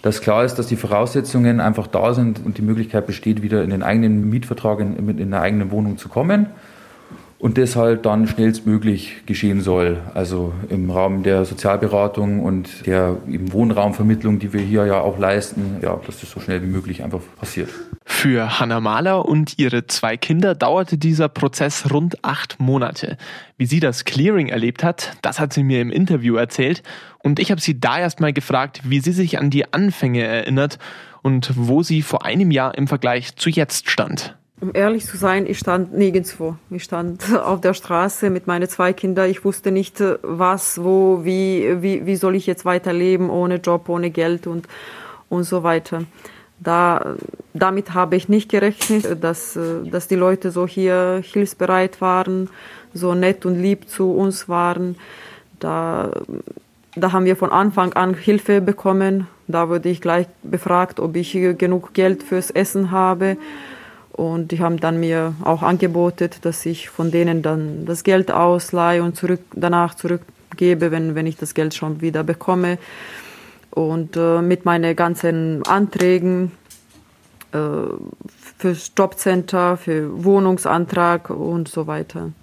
dass 0.02 0.22
klar 0.22 0.46
ist, 0.46 0.56
dass 0.56 0.68
die 0.68 0.78
Voraussetzungen 0.78 1.60
einfach 1.60 1.86
da 1.86 2.14
sind 2.14 2.40
und 2.46 2.58
die 2.58 2.62
Möglichkeit 2.62 3.06
besteht, 3.06 3.42
wieder 3.42 3.66
in 3.66 3.70
den 3.70 3.84
eigenen 3.84 4.30
Mietvertrag 4.30 4.80
in, 4.80 4.96
in 4.96 5.34
eine 5.34 5.42
eigene 5.42 5.72
Wohnung 5.72 5.98
zu 5.98 6.08
kommen 6.08 6.48
und 7.40 7.58
das 7.58 7.78
halt 7.78 8.06
dann 8.06 8.28
schnellstmöglich 8.28 9.26
geschehen 9.26 9.62
soll. 9.62 9.98
Also 10.14 10.54
im 10.70 10.92
Rahmen 10.92 11.24
der 11.24 11.46
Sozialberatung 11.46 12.42
und 12.42 12.86
der 12.86 13.18
eben 13.28 13.54
Wohnraumvermittlung, 13.54 14.40
die 14.40 14.52
wir 14.52 14.62
hier 14.62 14.86
ja 14.86 15.00
auch 15.00 15.18
leisten, 15.18 15.78
ja, 15.82 16.00
dass 16.06 16.20
das 16.20 16.30
so 16.30 16.42
schnell 16.42 16.62
wie 16.62 16.68
möglich 16.68 17.04
einfach 17.04 17.22
passiert. 17.40 17.70
Für 18.06 18.60
Hanna 18.60 18.82
Mahler 18.82 19.26
und 19.26 19.58
ihre 19.58 19.88
zwei 19.88 20.18
Kinder 20.18 20.54
dauerte 20.54 20.98
dieser 20.98 21.30
Prozess 21.30 21.92
rund 21.92 22.26
acht 22.26 22.60
Monate. 22.60 23.18
Wie 23.58 23.66
sie 23.66 23.80
das 23.80 24.04
Clearing 24.04 24.50
erlebt 24.50 24.84
hat, 24.84 25.16
das 25.22 25.40
hat 25.40 25.54
sie 25.54 25.64
mir 25.64 25.82
im 25.82 25.92
Interview 25.92 26.36
erzählt 26.36 26.84
und 27.20 27.40
ich 27.40 27.52
habe 27.52 27.62
sie 27.62 27.80
da 27.80 28.00
erst 28.00 28.20
mal 28.20 28.34
gefragt, 28.34 28.82
wie 28.84 29.00
sie 29.00 29.14
sich 29.14 29.40
an 29.40 29.50
die 29.50 29.72
Anfänge 29.72 30.24
erinnert 30.24 30.78
und 31.22 31.52
wo 31.56 31.84
sie 31.84 32.02
vor 32.02 32.26
einem 32.26 32.52
Jahr 32.52 32.78
im 32.78 32.88
Vergleich 32.88 33.36
zu 33.36 33.50
jetzt 33.50 33.90
stand. 33.90 34.36
Um 34.62 34.72
ehrlich 34.74 35.06
zu 35.06 35.16
sein, 35.16 35.46
ich 35.48 35.58
stand 35.58 35.94
nirgendwo. 35.94 36.56
Ich 36.70 36.84
stand 36.84 37.24
auf 37.44 37.62
der 37.62 37.74
Straße 37.74 38.30
mit 38.30 38.48
meinen 38.48 38.68
zwei 38.68 38.94
Kindern. 38.94 39.30
Ich 39.30 39.46
wusste 39.46 39.72
nicht, 39.72 40.04
was, 40.22 40.84
wo, 40.84 41.24
wie, 41.24 41.82
wie, 41.82 42.06
wie 42.06 42.16
soll 42.16 42.36
ich 42.36 42.46
jetzt 42.46 42.66
weiterleben 42.66 43.30
ohne 43.30 43.56
Job, 43.56 43.88
ohne 43.88 44.10
Geld 44.10 44.48
und, 44.48 44.68
und 45.30 45.44
so 45.44 45.64
weiter. 45.64 46.04
Da, 46.60 47.16
damit 47.54 47.94
habe 47.94 48.18
ich 48.18 48.28
nicht 48.28 48.50
gerechnet, 48.50 49.24
dass, 49.24 49.58
dass 49.86 50.10
die 50.10 50.16
Leute 50.16 50.52
so 50.52 50.68
hier 50.68 51.22
hilfsbereit 51.24 52.02
waren, 52.02 52.50
so 52.94 53.14
nett 53.14 53.46
und 53.46 53.62
lieb 53.62 53.88
zu 53.88 54.12
uns 54.12 54.50
waren. 54.50 54.98
Da, 55.62 56.12
da 56.96 57.14
haben 57.14 57.24
wir 57.24 57.38
von 57.38 57.52
Anfang 57.52 57.94
an 57.94 58.14
Hilfe 58.14 58.60
bekommen. 58.60 59.28
Da 59.48 59.70
wurde 59.70 59.88
ich 59.88 60.02
gleich 60.02 60.28
befragt, 60.44 61.00
ob 61.00 61.16
ich 61.16 61.32
genug 61.32 61.94
Geld 61.94 62.24
fürs 62.24 62.52
Essen 62.52 62.92
habe. 62.92 63.38
Und 64.20 64.52
die 64.52 64.60
haben 64.60 64.82
dann 64.82 65.00
mir 65.00 65.34
auch 65.46 65.62
angeboten, 65.64 66.30
dass 66.42 66.66
ich 66.66 66.90
von 66.90 67.10
denen 67.10 67.42
dann 67.42 67.86
das 67.86 68.04
Geld 68.04 68.32
ausleihe 68.32 69.02
und 69.02 69.16
zurück, 69.16 69.40
danach 69.54 69.96
zurückgebe, 69.96 70.92
wenn, 70.92 71.16
wenn 71.16 71.26
ich 71.26 71.38
das 71.38 71.54
Geld 71.54 71.74
schon 71.74 72.02
wieder 72.02 72.26
bekomme. 72.26 72.80
Und 73.70 74.18
äh, 74.18 74.42
mit 74.42 74.66
meinen 74.66 74.94
ganzen 74.98 75.64
Anträgen 75.66 76.52
äh, 77.54 77.60
fürs 78.58 78.92
Jobcenter, 78.98 79.78
für 79.78 80.22
Wohnungsantrag 80.26 81.30
und 81.30 81.70
so 81.70 81.88
weiter. 81.88 82.34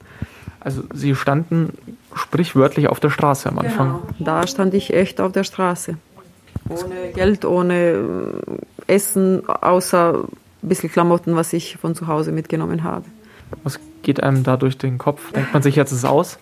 Also 0.60 0.82
Sie 0.94 1.14
standen 1.14 1.76
sprichwörtlich 2.14 2.88
auf 2.88 3.00
der 3.00 3.10
Straße 3.10 3.50
am 3.50 3.58
Anfang. 3.58 4.00
Genau, 4.16 4.16
da 4.18 4.46
stand 4.46 4.72
ich 4.72 4.94
echt 4.94 5.20
auf 5.20 5.32
der 5.32 5.44
Straße. 5.44 5.98
Ohne 6.70 7.12
Geld, 7.14 7.44
ohne 7.44 7.74
äh, 8.88 8.94
Essen, 8.94 9.46
außer 9.46 10.24
ein 10.62 10.68
bisschen 10.68 10.90
Klamotten, 10.90 11.36
was 11.36 11.52
ich 11.52 11.76
von 11.76 11.94
zu 11.94 12.06
Hause 12.06 12.32
mitgenommen 12.32 12.84
habe. 12.84 13.04
Was 13.62 13.78
geht 14.02 14.22
einem 14.22 14.42
da 14.42 14.56
durch 14.56 14.78
den 14.78 14.98
Kopf? 14.98 15.32
Denkt 15.32 15.52
man 15.52 15.62
sich, 15.62 15.76
jetzt 15.76 15.92
ist 15.92 15.98
es 15.98 16.04
aus? 16.04 16.38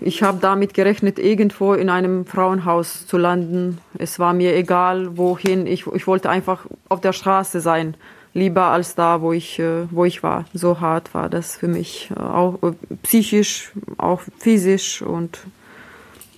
Ich 0.00 0.22
habe 0.22 0.38
damit 0.40 0.74
gerechnet, 0.74 1.18
irgendwo 1.18 1.72
in 1.72 1.88
einem 1.88 2.26
Frauenhaus 2.26 3.06
zu 3.06 3.16
landen. 3.16 3.78
Es 3.98 4.18
war 4.18 4.34
mir 4.34 4.54
egal, 4.54 5.16
wohin. 5.16 5.66
Ich, 5.66 5.86
ich 5.86 6.06
wollte 6.06 6.28
einfach 6.28 6.66
auf 6.88 7.00
der 7.00 7.14
Straße 7.14 7.60
sein, 7.60 7.96
lieber 8.34 8.64
als 8.64 8.94
da, 8.94 9.22
wo 9.22 9.32
ich, 9.32 9.58
äh, 9.58 9.90
wo 9.90 10.04
ich 10.04 10.22
war. 10.22 10.44
So 10.52 10.80
hart 10.80 11.14
war 11.14 11.30
das 11.30 11.56
für 11.56 11.68
mich, 11.68 12.10
äh, 12.14 12.20
auch 12.20 12.62
äh, 12.62 12.72
psychisch, 13.02 13.72
auch 13.96 14.20
physisch 14.38 15.00
und 15.00 15.38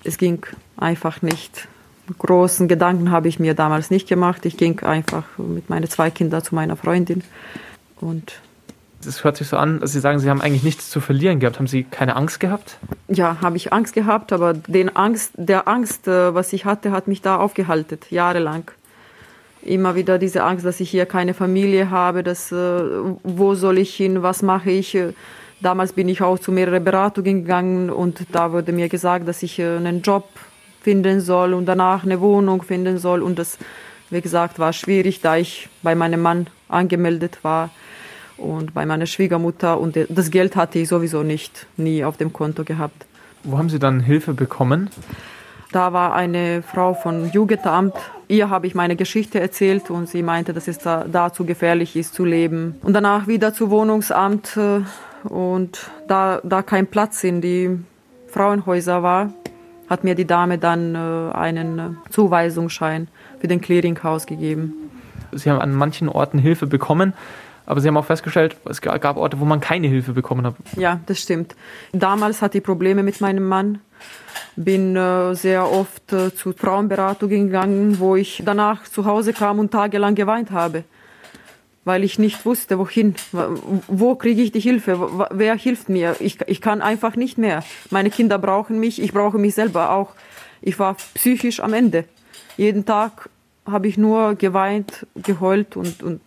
es 0.05 0.17
ging 0.19 0.47
einfach 0.77 1.23
nicht. 1.23 1.67
Großen 2.17 2.69
Gedanken 2.69 3.11
habe 3.11 3.29
ich 3.29 3.39
mir 3.39 3.55
damals 3.55 3.91
nicht 3.91 4.09
gemacht. 4.09 4.47
Ich 4.47 4.57
ging 4.57 4.81
einfach 4.81 5.25
mit 5.37 5.69
meinen 5.69 5.89
zwei 5.89 6.11
Kindern 6.11 6.43
zu 6.43 6.55
meiner 6.55 6.77
Freundin 6.77 7.23
und 8.01 8.41
es 9.07 9.23
hört 9.23 9.37
sich 9.37 9.47
so 9.49 9.57
an, 9.57 9.81
dass 9.81 9.93
Sie 9.93 10.01
sagen, 10.01 10.19
Sie 10.19 10.29
haben 10.29 10.41
eigentlich 10.41 10.65
nichts 10.65 10.91
zu 10.91 11.01
verlieren 11.01 11.39
gehabt. 11.39 11.59
Haben 11.59 11.69
Sie 11.69 11.85
keine 11.85 12.17
Angst 12.17 12.41
gehabt? 12.41 12.79
Ja, 13.09 13.37
habe 13.41 13.57
ich 13.57 13.73
Angst 13.73 13.95
gehabt, 13.95 14.33
aber 14.33 14.55
den 14.55 14.95
Angst, 14.97 15.33
der 15.37 15.69
Angst, 15.69 16.09
äh, 16.09 16.35
was 16.35 16.53
ich 16.53 16.65
hatte, 16.65 16.91
hat 16.91 17.07
mich 17.07 17.23
da 17.23 17.37
aufgehalten, 17.37 17.99
jahrelang. 18.11 18.71
Immer 19.63 19.95
wieder 19.95 20.19
diese 20.19 20.43
Angst, 20.43 20.65
dass 20.65 20.81
ich 20.81 20.91
hier 20.91 21.07
keine 21.07 21.35
Familie 21.35 21.91
habe, 21.91 22.23
dass, 22.23 22.51
äh, 22.51 22.81
wo 23.23 23.55
soll 23.55 23.79
ich 23.79 23.95
hin, 23.95 24.23
was 24.23 24.43
mache 24.43 24.71
ich. 24.71 24.99
Damals 25.61 25.93
bin 25.93 26.09
ich 26.09 26.23
auch 26.23 26.39
zu 26.39 26.53
mehreren 26.53 26.83
Beratungen 26.85 27.43
gegangen 27.43 27.91
und 27.91 28.27
da 28.33 28.53
wurde 28.53 28.73
mir 28.73 28.89
gesagt, 28.89 29.27
dass 29.27 29.43
ich 29.43 29.59
äh, 29.59 29.77
einen 29.77 30.03
Job 30.03 30.29
finden 30.81 31.21
soll 31.21 31.55
und 31.55 31.67
danach 31.67 32.05
eine 32.05 32.21
Wohnung 32.21 32.63
finden 32.63 32.99
soll. 32.99 33.23
Und 33.23 33.39
das, 33.39 33.59
wie 34.11 34.21
gesagt, 34.21 34.59
war 34.59 34.73
schwierig, 34.73 35.21
da 35.21 35.37
ich 35.37 35.69
bei 35.83 35.95
meinem 35.95 36.23
Mann 36.23 36.47
angemeldet 36.69 37.39
war 37.43 37.71
und 38.37 38.75
bei 38.75 38.87
meiner 38.87 39.07
Schwiegermutter 39.07 39.81
und 39.81 39.99
das 40.09 40.31
Geld 40.31 40.57
hatte 40.57 40.79
ich 40.79 40.89
sowieso 40.89 41.23
nicht, 41.23 41.67
nie 41.77 42.05
auf 42.05 42.17
dem 42.17 42.33
Konto 42.33 42.65
gehabt. 42.65 43.07
Wo 43.45 43.59
haben 43.59 43.69
Sie 43.69 43.79
dann 43.79 44.01
Hilfe 44.01 44.35
bekommen? 44.35 44.91
Da 45.73 45.93
war 45.93 46.15
eine 46.15 46.63
Frau 46.63 46.95
von 46.95 47.31
Jugendamt. 47.31 47.95
Ihr 48.27 48.49
habe 48.49 48.67
ich 48.67 48.75
meine 48.75 48.97
Geschichte 48.97 49.39
erzählt 49.39 49.91
und 49.91 50.09
sie 50.09 50.23
meinte, 50.23 50.55
dass 50.55 50.67
es 50.67 50.79
da, 50.79 51.05
da 51.05 51.33
zu 51.33 51.45
gefährlich 51.45 51.95
ist 51.95 52.15
zu 52.15 52.25
leben. 52.25 52.77
Und 52.83 52.95
danach 52.95 53.27
wieder 53.27 53.53
zu 53.53 53.71
Wohnungsamt 53.71 54.57
äh, 54.57 54.81
und 55.29 55.91
da, 56.07 56.41
da 56.43 56.63
kein 56.63 56.87
Platz 56.87 57.23
in 57.23 57.43
die 57.43 57.79
Frauenhäuser 58.29 59.03
war, 59.03 59.33
hat 59.89 60.05
mir 60.05 60.15
die 60.15 60.27
Dame 60.27 60.59
dann 60.59 60.95
äh, 60.95 61.35
einen 61.35 61.79
äh, 61.79 62.11
Zuweisungsschein 62.11 63.09
für 63.41 63.49
den 63.49 63.61
Clearinghaus 63.61 64.27
gegeben. 64.27 64.75
Sie 65.33 65.51
haben 65.51 65.61
an 65.61 65.75
manchen 65.75 66.09
Orten 66.09 66.39
Hilfe 66.39 66.67
bekommen. 66.67 67.13
Aber 67.69 67.83
Sie 67.83 67.89
haben 67.89 67.99
auch 67.99 68.07
festgestellt, 68.07 68.57
es 68.65 68.81
gab 68.81 69.19
Orte, 69.19 69.41
wo 69.41 69.45
man 69.45 69.61
keine 69.61 69.89
Hilfe 69.89 70.15
bekommen 70.15 70.47
hat. 70.47 70.55
Ja, 70.79 71.01
das 71.05 71.21
stimmt. 71.21 71.55
Damals 71.93 72.41
hatte 72.41 72.57
ich 72.57 72.65
Probleme 72.65 73.03
mit 73.03 73.21
meinem 73.21 73.47
Mann. 73.47 73.81
Bin 74.57 74.97
äh, 74.97 75.35
sehr 75.35 75.71
oft 75.71 76.11
äh, 76.15 76.35
zu 76.35 76.55
Frauenberatungen 76.55 77.49
gegangen, 77.49 77.99
wo 77.99 78.17
ich 78.17 78.43
danach 78.43 78.85
zu 78.85 79.05
Hause 79.05 79.35
kam 79.35 79.59
und 79.59 79.71
tagelang 79.71 80.15
geweint 80.15 80.51
habe, 80.51 80.85
weil 81.89 82.05
ich 82.05 82.19
nicht 82.19 82.45
wusste, 82.45 82.79
wohin, 82.79 83.15
wo 83.89 84.15
kriege 84.15 84.43
ich 84.43 84.53
die 84.53 84.61
Hilfe, 84.61 85.27
wer 85.31 85.57
hilft 85.57 85.89
mir. 85.89 86.17
Ich, 86.21 86.39
ich 86.47 86.61
kann 86.61 86.83
einfach 86.83 87.17
nicht 87.17 87.39
mehr. 87.39 87.65
Meine 87.89 88.11
Kinder 88.11 88.39
brauchen 88.39 88.79
mich, 88.79 89.01
ich 89.01 89.13
brauche 89.15 89.39
mich 89.39 89.55
selber 89.55 89.91
auch. 89.93 90.11
Ich 90.61 90.79
war 90.79 90.97
psychisch 91.15 91.61
am 91.61 91.73
Ende. 91.73 92.05
Jeden 92.59 92.85
Tag 92.85 93.31
habe 93.65 93.89
ich 93.89 93.97
nur 93.97 94.35
geweint, 94.35 95.07
geheult 95.15 95.77
und, 95.77 96.03
und 96.03 96.21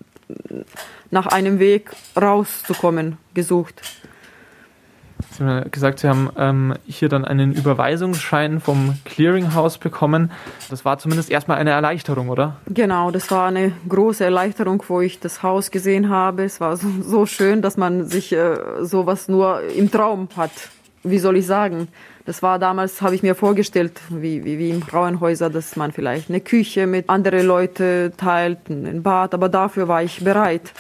nach 1.12 1.28
einem 1.28 1.60
Weg 1.60 1.92
rauszukommen 2.20 3.18
gesucht. 3.36 3.84
Sie 5.32 5.44
haben 5.44 5.72
gesagt, 5.72 6.00
Sie 6.00 6.08
haben 6.08 6.30
ähm, 6.38 6.74
hier 6.86 7.10
dann 7.10 7.26
einen 7.26 7.54
Überweisungsschein 7.54 8.60
vom 8.60 8.96
Clearinghouse 9.06 9.78
bekommen. 9.78 10.32
Das 10.70 10.84
war 10.86 10.98
zumindest 10.98 11.32
erstmal 11.32 11.58
eine 11.58 11.72
Erleichterung, 11.72 12.30
oder? 12.30 12.58
Genau, 12.68 13.12
das 13.12 13.32
war 13.32 13.48
eine 13.48 13.72
große 13.88 14.24
Erleichterung, 14.24 14.84
wo 14.88 15.02
ich 15.02 15.20
das 15.20 15.42
Haus 15.42 15.72
gesehen 15.72 16.10
habe. 16.10 16.44
Es 16.44 16.60
war 16.60 16.76
so, 16.78 16.88
so 17.02 17.26
schön, 17.26 17.62
dass 17.62 17.78
man 17.78 18.06
sich 18.06 18.34
äh, 18.34 18.58
sowas 18.82 19.28
nur 19.28 19.62
im 19.76 19.90
Traum 19.90 20.28
hat. 20.36 20.52
Wie 21.04 21.18
soll 21.18 21.38
ich 21.38 21.48
sagen? 21.48 21.88
Das 22.26 22.44
war 22.44 22.60
damals, 22.60 23.02
habe 23.02 23.16
ich 23.16 23.24
mir 23.24 23.34
vorgestellt, 23.34 24.00
wie, 24.10 24.46
wie, 24.46 24.60
wie 24.60 24.70
im 24.70 24.84
Frauenhäuser, 24.84 25.50
dass 25.50 25.76
man 25.76 25.92
vielleicht 25.92 26.30
eine 26.30 26.40
Küche 26.40 26.86
mit 26.86 27.10
anderen 27.10 27.48
Leuten 27.48 28.14
teilt, 28.16 28.70
ein 28.70 29.02
Bad, 29.02 29.34
aber 29.34 29.50
dafür 29.50 29.88
war 29.88 30.04
ich 30.04 30.24
bereit. 30.24 30.74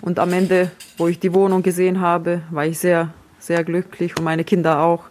Und 0.00 0.20
am 0.20 0.32
Ende, 0.32 0.70
wo 0.96 1.08
ich 1.08 1.18
die 1.18 1.34
Wohnung 1.34 1.62
gesehen 1.62 2.00
habe, 2.00 2.42
war 2.50 2.66
ich 2.66 2.78
sehr, 2.78 3.12
sehr 3.48 3.64
glücklich 3.64 4.16
und 4.16 4.24
meine 4.24 4.44
Kinder 4.44 4.80
auch, 4.80 5.04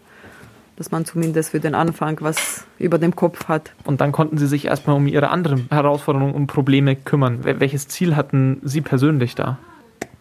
dass 0.78 0.92
man 0.92 1.04
zumindest 1.06 1.50
für 1.50 1.60
den 1.60 1.76
Anfang 1.76 2.18
was 2.22 2.66
über 2.80 2.98
dem 2.98 3.16
Kopf 3.16 3.48
hat. 3.48 3.74
Und 3.84 4.00
dann 4.00 4.12
konnten 4.12 4.38
Sie 4.38 4.48
sich 4.48 4.66
erstmal 4.66 4.96
um 4.96 5.08
Ihre 5.08 5.30
anderen 5.30 5.68
Herausforderungen 5.70 6.34
und 6.34 6.48
Probleme 6.48 6.96
kümmern. 6.96 7.40
Welches 7.44 7.88
Ziel 7.88 8.16
hatten 8.16 8.62
Sie 8.64 8.82
persönlich 8.82 9.36
da? 9.36 9.58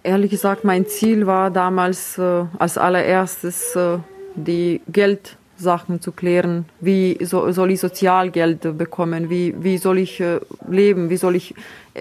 Ehrlich 0.03 0.31
gesagt, 0.31 0.65
mein 0.65 0.87
Ziel 0.87 1.27
war 1.27 1.51
damals 1.51 2.19
äh, 2.19 2.45
als 2.59 2.79
allererstes 2.79 3.77
äh, 3.77 3.99
die 4.35 4.81
Geldsachen 4.89 6.01
zu 6.01 6.13
klären. 6.13 6.65
Wie 6.81 7.19
so, 7.23 7.51
soll 7.53 7.71
ich 7.73 7.81
Sozialgeld 7.81 8.79
bekommen? 8.79 9.29
Wie, 9.29 9.55
wie 9.59 9.79
soll 9.79 9.99
ich 9.99 10.21
äh, 10.21 10.41
leben? 10.69 11.11
Wie 11.11 11.17
soll 11.17 11.37
ich, 11.37 11.55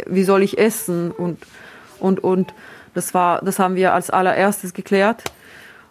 wie 0.05 0.23
soll 0.23 0.43
ich 0.43 0.57
essen? 0.57 1.11
Und 1.11 1.39
und, 1.99 2.23
und 2.23 2.53
das, 2.93 3.13
war, 3.13 3.41
das 3.43 3.59
haben 3.59 3.75
wir 3.75 3.93
als 3.93 4.09
allererstes 4.09 4.73
geklärt. 4.73 5.23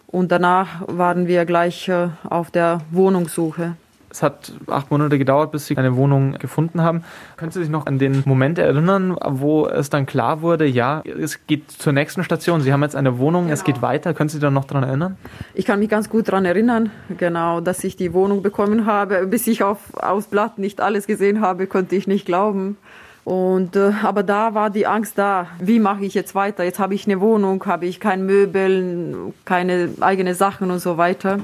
Und 0.07 0.31
danach 0.31 0.83
waren 0.87 1.27
wir 1.27 1.45
gleich 1.45 1.87
äh, 1.89 2.09
auf 2.29 2.51
der 2.51 2.81
Wohnungssuche. 2.91 3.75
Es 4.15 4.23
hat 4.23 4.53
acht 4.67 4.91
Monate 4.91 5.17
gedauert, 5.17 5.51
bis 5.51 5.65
Sie 5.65 5.75
eine 5.75 5.97
Wohnung 5.97 6.37
gefunden 6.39 6.81
haben. 6.81 7.03
Können 7.35 7.51
Sie 7.51 7.59
sich 7.59 7.69
noch 7.69 7.85
an 7.85 7.99
den 7.99 8.23
Moment 8.25 8.57
erinnern, 8.57 9.17
wo 9.21 9.67
es 9.67 9.89
dann 9.89 10.05
klar 10.05 10.41
wurde, 10.41 10.65
ja, 10.65 11.03
es 11.05 11.45
geht 11.47 11.69
zur 11.69 11.91
nächsten 11.91 12.23
Station. 12.23 12.61
Sie 12.61 12.71
haben 12.71 12.81
jetzt 12.81 12.95
eine 12.95 13.17
Wohnung, 13.17 13.43
genau. 13.43 13.53
es 13.53 13.65
geht 13.65 13.81
weiter. 13.81 14.13
Können 14.13 14.29
Sie 14.29 14.37
sich 14.37 14.41
da 14.41 14.49
noch 14.49 14.63
daran 14.63 14.83
erinnern? 14.83 15.17
Ich 15.53 15.65
kann 15.65 15.79
mich 15.79 15.89
ganz 15.89 16.09
gut 16.09 16.29
daran 16.29 16.45
erinnern, 16.45 16.91
genau, 17.17 17.59
dass 17.59 17.83
ich 17.83 17.97
die 17.97 18.13
Wohnung 18.13 18.41
bekommen 18.41 18.85
habe. 18.85 19.27
Bis 19.27 19.47
ich 19.47 19.63
auf, 19.63 19.93
aufs 19.95 20.27
Blatt 20.27 20.59
nicht 20.59 20.79
alles 20.79 21.07
gesehen 21.07 21.41
habe, 21.41 21.67
konnte 21.67 21.97
ich 21.97 22.07
nicht 22.07 22.25
glauben. 22.25 22.77
Und 23.25 23.75
äh, 23.75 23.91
aber 24.03 24.23
da 24.23 24.53
war 24.53 24.69
die 24.69 24.87
Angst 24.87 25.17
da. 25.17 25.47
Wie 25.59 25.79
mache 25.79 26.05
ich 26.05 26.13
jetzt 26.13 26.35
weiter? 26.35 26.63
Jetzt 26.63 26.79
habe 26.79 26.93
ich 26.93 27.05
eine 27.05 27.19
Wohnung, 27.19 27.65
habe 27.65 27.87
ich 27.87 27.99
kein 27.99 28.25
Möbel, 28.25 29.33
keine 29.43 29.89
eigene 29.99 30.35
Sachen 30.35 30.71
und 30.71 30.79
so 30.79 30.97
weiter 30.97 31.39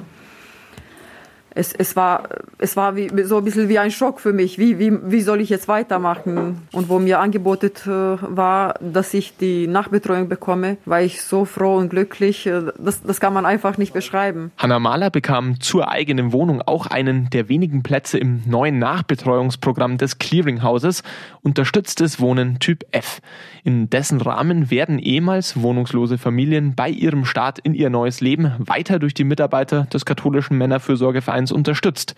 es, 1.54 1.74
es 1.74 1.96
war, 1.96 2.30
es 2.60 2.78
war 2.78 2.96
wie, 2.96 3.10
so 3.24 3.38
ein 3.38 3.44
bisschen 3.44 3.68
wie 3.68 3.78
ein 3.78 3.92
Schock 3.92 4.20
für 4.20 4.32
mich. 4.32 4.58
Wie, 4.58 4.80
wie, 4.80 4.92
wie 5.12 5.22
soll 5.22 5.42
ich 5.42 5.50
jetzt 5.50 5.68
weitermachen? 5.68 6.62
Und 6.72 6.88
wo 6.88 7.00
mir 7.00 7.20
angeboten 7.20 7.72
äh, 7.86 7.90
war, 7.90 8.76
dass 8.80 9.14
ich 9.14 9.36
die 9.38 9.68
Nachbetreuung 9.68 10.30
bekomme, 10.30 10.78
war 10.86 11.02
ich 11.02 11.22
so 11.22 11.44
froh 11.46 11.76
und 11.76 11.90
glücklich. 11.90 12.48
Äh, 12.48 12.72
das, 12.78 13.02
das 13.04 13.20
kann 13.20 13.34
man 13.34 13.46
einfach 13.46 13.78
nicht 13.78 13.94
beschreiben. 13.94 14.52
Hanna 14.58 14.80
Mahler 14.80 15.10
bekam 15.10 15.60
zur 15.60 15.90
eigenen 15.90 16.32
Wohnung 16.32 16.62
auch 16.62 16.88
einen 16.88 17.30
der 17.30 17.50
wenigen 17.50 17.84
Plätze 17.84 18.18
im 18.18 18.44
neuen 18.46 18.80
Nachbetreuungsprogramm 18.80 19.98
des 19.98 20.20
Clearinghauses, 20.20 21.04
unterstütztes 21.42 22.20
Wohnen 22.22 22.60
Typ 22.60 22.86
F. 22.92 23.22
In 23.64 23.90
dessen 23.90 24.22
Rahmen 24.22 24.72
werden 24.72 25.00
ehemals 25.00 25.62
wohnungslose 25.62 26.18
Familien 26.18 26.76
bei 26.76 26.90
ihrem 26.90 27.26
Start 27.26 27.60
in 27.60 27.74
ihr 27.74 27.90
neues 27.90 28.22
Leben 28.22 28.54
weiter 28.58 29.00
durch 29.00 29.14
die 29.14 29.24
Mitarbeiter 29.24 29.84
des 29.94 30.06
katholischen 30.06 30.58
Männerfürsorgevereins 30.58 31.41
Vereins 31.42 31.52
unterstützt. 31.52 32.16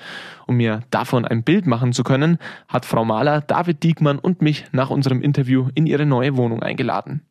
Um 0.48 0.58
mir 0.58 0.82
davon 0.92 1.26
ein 1.26 1.44
Bild 1.44 1.66
machen 1.66 1.94
zu 1.94 2.04
können, 2.04 2.38
hat 2.68 2.86
Frau 2.86 3.06
Mahler 3.06 3.42
David 3.42 3.84
Diekmann 3.84 4.20
und 4.20 4.42
mich 4.42 4.66
nach 4.72 4.90
unserem 4.90 5.22
Interview 5.22 5.70
in 5.76 5.86
ihre 5.86 6.06
neue 6.06 6.36
Wohnung 6.36 6.62
eingeladen. 6.62 7.22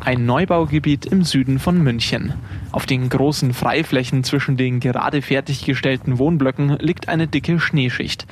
Ein 0.00 0.24
Neubaugebiet 0.24 1.04
im 1.04 1.22
Süden 1.22 1.58
von 1.58 1.82
München. 1.82 2.32
Auf 2.72 2.86
den 2.86 3.10
großen 3.10 3.52
Freiflächen 3.52 4.24
zwischen 4.24 4.56
den 4.56 4.80
gerade 4.80 5.20
fertiggestellten 5.20 6.18
Wohnblöcken 6.18 6.78
liegt 6.78 7.08
eine 7.08 7.26
dicke 7.26 7.60
Schneeschicht. 7.60 8.26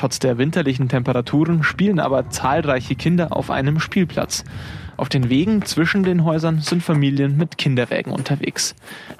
Trotz 0.00 0.18
der 0.18 0.38
winterlichen 0.38 0.88
Temperaturen 0.88 1.62
spielen 1.62 2.00
aber 2.00 2.30
zahlreiche 2.30 2.94
Kinder 2.94 3.36
auf 3.36 3.50
einem 3.50 3.80
Spielplatz. 3.80 4.44
Auf 4.96 5.10
den 5.10 5.28
Wegen 5.28 5.62
zwischen 5.66 6.04
den 6.04 6.24
Häusern 6.24 6.60
sind 6.60 6.82
Familien 6.82 7.36
mit 7.36 7.58
Kinderwägen 7.58 8.10
unterwegs. 8.10 8.74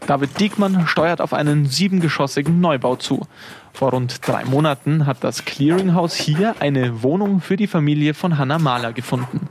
David 0.06 0.40
Diekmann 0.40 0.86
steuert 0.86 1.20
auf 1.20 1.34
einen 1.34 1.66
siebengeschossigen 1.66 2.62
Neubau 2.62 2.96
zu. 2.96 3.26
Vor 3.74 3.90
rund 3.90 4.26
drei 4.26 4.46
Monaten 4.46 5.04
hat 5.04 5.22
das 5.22 5.44
Clearinghouse 5.44 6.14
hier 6.14 6.54
eine 6.60 7.02
Wohnung 7.02 7.42
für 7.42 7.58
die 7.58 7.66
Familie 7.66 8.14
von 8.14 8.38
Hannah 8.38 8.58
Mahler 8.58 8.94
gefunden. 8.94 9.50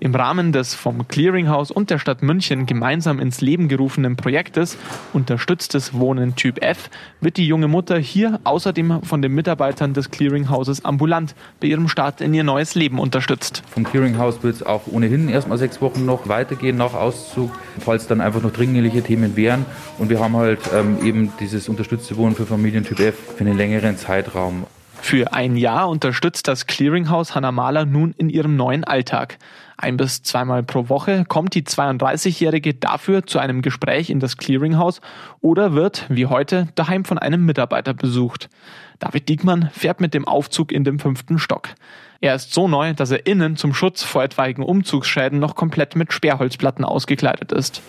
Im 0.00 0.14
Rahmen 0.14 0.52
des 0.52 0.74
vom 0.74 1.08
Clearinghouse 1.08 1.72
und 1.72 1.90
der 1.90 1.98
Stadt 1.98 2.22
München 2.22 2.66
gemeinsam 2.66 3.18
ins 3.18 3.40
Leben 3.40 3.66
gerufenen 3.66 4.14
Projektes 4.14 4.78
Unterstütztes 5.12 5.92
Wohnen 5.92 6.36
Typ 6.36 6.62
F 6.62 6.88
wird 7.20 7.36
die 7.36 7.48
junge 7.48 7.66
Mutter 7.66 7.98
hier 7.98 8.38
außerdem 8.44 9.02
von 9.02 9.22
den 9.22 9.34
Mitarbeitern 9.34 9.94
des 9.94 10.12
Clearinghouses 10.12 10.84
ambulant 10.84 11.34
bei 11.60 11.66
ihrem 11.66 11.88
Start 11.88 12.20
in 12.20 12.32
ihr 12.32 12.44
neues 12.44 12.76
Leben 12.76 13.00
unterstützt. 13.00 13.64
Vom 13.70 13.82
Clearinghouse 13.82 14.44
wird 14.44 14.54
es 14.54 14.62
auch 14.62 14.82
ohnehin 14.86 15.28
erstmal 15.28 15.58
sechs 15.58 15.82
Wochen 15.82 16.06
noch 16.06 16.28
weitergehen 16.28 16.76
nach 16.76 16.94
Auszug, 16.94 17.50
falls 17.80 18.06
dann 18.06 18.20
einfach 18.20 18.40
noch 18.40 18.52
dringliche 18.52 19.02
Themen 19.02 19.34
wären. 19.34 19.66
Und 19.98 20.10
wir 20.10 20.20
haben 20.20 20.36
halt 20.36 20.60
ähm, 20.72 20.98
eben 21.04 21.32
dieses 21.40 21.68
unterstützte 21.68 22.16
Wohnen 22.16 22.36
für 22.36 22.46
Familien 22.46 22.84
Typ 22.84 23.00
F 23.00 23.16
für 23.36 23.40
einen 23.40 23.56
längeren 23.56 23.96
Zeitraum. 23.96 24.64
Für 25.00 25.32
ein 25.32 25.56
Jahr 25.56 25.88
unterstützt 25.88 26.48
das 26.48 26.66
Clearinghouse 26.66 27.34
Hannah 27.34 27.52
Mahler 27.52 27.84
nun 27.84 28.14
in 28.18 28.28
ihrem 28.28 28.56
neuen 28.56 28.84
Alltag. 28.84 29.38
Ein 29.80 29.96
bis 29.96 30.24
zweimal 30.24 30.64
pro 30.64 30.88
Woche 30.88 31.24
kommt 31.24 31.54
die 31.54 31.62
32-Jährige 31.62 32.74
dafür 32.74 33.24
zu 33.24 33.38
einem 33.38 33.62
Gespräch 33.62 34.10
in 34.10 34.18
das 34.18 34.36
Clearinghouse 34.36 35.00
oder 35.40 35.72
wird, 35.72 36.04
wie 36.08 36.26
heute, 36.26 36.66
daheim 36.74 37.04
von 37.04 37.16
einem 37.16 37.46
Mitarbeiter 37.46 37.94
besucht. 37.94 38.48
David 38.98 39.28
Diekmann 39.28 39.70
fährt 39.72 40.00
mit 40.00 40.14
dem 40.14 40.26
Aufzug 40.26 40.72
in 40.72 40.82
den 40.82 40.98
fünften 40.98 41.38
Stock. 41.38 41.68
Er 42.20 42.34
ist 42.34 42.52
so 42.52 42.66
neu, 42.66 42.92
dass 42.92 43.12
er 43.12 43.24
innen 43.24 43.56
zum 43.56 43.72
Schutz 43.72 44.02
vor 44.02 44.24
etwaigen 44.24 44.64
Umzugsschäden 44.64 45.38
noch 45.38 45.54
komplett 45.54 45.94
mit 45.94 46.12
Sperrholzplatten 46.12 46.84
ausgekleidet 46.84 47.52
ist. 47.52 47.80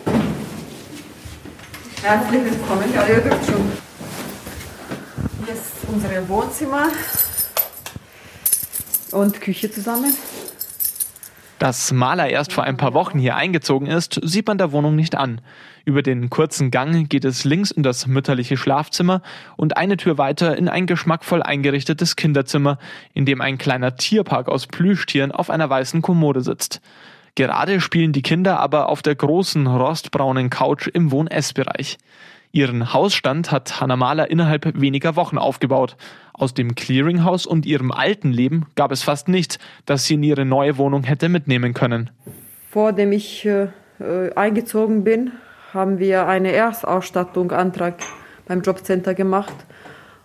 Herzlich 2.02 2.44
willkommen, 2.44 2.84
ja, 2.94 3.04
ihr 3.08 3.20
dürft 3.20 3.46
schon. 3.46 3.72
Hier 5.44 5.54
ist 5.54 5.72
unser 5.92 6.28
Wohnzimmer 6.28 6.86
und 9.10 9.40
Küche 9.40 9.72
zusammen. 9.72 10.14
Dass 11.60 11.92
Maler 11.92 12.30
erst 12.30 12.54
vor 12.54 12.64
ein 12.64 12.78
paar 12.78 12.94
Wochen 12.94 13.18
hier 13.18 13.36
eingezogen 13.36 13.86
ist, 13.86 14.18
sieht 14.24 14.46
man 14.46 14.56
der 14.56 14.72
Wohnung 14.72 14.96
nicht 14.96 15.14
an. 15.14 15.42
Über 15.84 16.00
den 16.00 16.30
kurzen 16.30 16.70
Gang 16.70 17.06
geht 17.06 17.26
es 17.26 17.44
links 17.44 17.70
in 17.70 17.82
das 17.82 18.06
mütterliche 18.06 18.56
Schlafzimmer 18.56 19.20
und 19.58 19.76
eine 19.76 19.98
Tür 19.98 20.16
weiter 20.16 20.56
in 20.56 20.70
ein 20.70 20.86
geschmackvoll 20.86 21.42
eingerichtetes 21.42 22.16
Kinderzimmer, 22.16 22.78
in 23.12 23.26
dem 23.26 23.42
ein 23.42 23.58
kleiner 23.58 23.96
Tierpark 23.96 24.48
aus 24.48 24.68
Plüschtieren 24.68 25.32
auf 25.32 25.50
einer 25.50 25.68
weißen 25.68 26.00
Kommode 26.00 26.40
sitzt. 26.40 26.80
Gerade 27.34 27.82
spielen 27.82 28.14
die 28.14 28.22
Kinder 28.22 28.58
aber 28.58 28.88
auf 28.88 29.02
der 29.02 29.16
großen 29.16 29.66
rostbraunen 29.66 30.48
Couch 30.48 30.86
im 30.86 31.12
Wohn-Ess-Bereich. 31.12 31.98
Ihren 32.52 32.94
Hausstand 32.94 33.52
hat 33.52 33.82
Hannah 33.82 33.96
Mahler 33.96 34.30
innerhalb 34.30 34.80
weniger 34.80 35.14
Wochen 35.14 35.36
aufgebaut. 35.36 35.96
Aus 36.40 36.54
dem 36.54 36.74
Clearinghouse 36.74 37.44
und 37.44 37.66
ihrem 37.66 37.92
alten 37.92 38.32
Leben 38.32 38.64
gab 38.74 38.92
es 38.92 39.02
fast 39.02 39.28
nichts, 39.28 39.58
das 39.84 40.06
sie 40.06 40.14
in 40.14 40.22
ihre 40.22 40.46
neue 40.46 40.78
Wohnung 40.78 41.02
hätte 41.02 41.28
mitnehmen 41.28 41.74
können. 41.74 42.08
Vor 42.70 42.94
dem 42.94 43.12
ich 43.12 43.44
äh, 43.44 43.68
eingezogen 44.34 45.04
bin, 45.04 45.32
haben 45.74 45.98
wir 45.98 46.28
eine 46.28 46.52
Erstausstattung 46.52 47.52
Antrag 47.52 47.96
beim 48.48 48.62
Jobcenter 48.62 49.12
gemacht. 49.12 49.52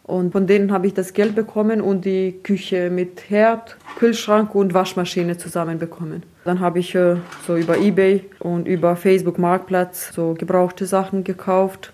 Und 0.04 0.32
von 0.32 0.48
denen 0.48 0.72
habe 0.72 0.88
ich 0.88 0.94
das 0.94 1.12
Geld 1.12 1.36
bekommen 1.36 1.82
und 1.82 2.06
die 2.06 2.40
Küche 2.44 2.90
mit 2.90 3.30
Herd, 3.30 3.76
Kühlschrank 4.00 4.56
und 4.56 4.74
Waschmaschine 4.74 5.36
zusammenbekommen. 5.36 6.24
Dann 6.46 6.62
habe 6.62 6.80
ich 6.80 6.96
äh, 6.96 7.18
so 7.46 7.58
über 7.58 7.78
eBay 7.78 8.24
und 8.40 8.70
über 8.70 8.96
Facebook 8.96 9.38
Marktplatz 9.38 10.14
so 10.14 10.34
gebrauchte 10.34 10.86
Sachen 10.86 11.26
gekauft 11.26 11.92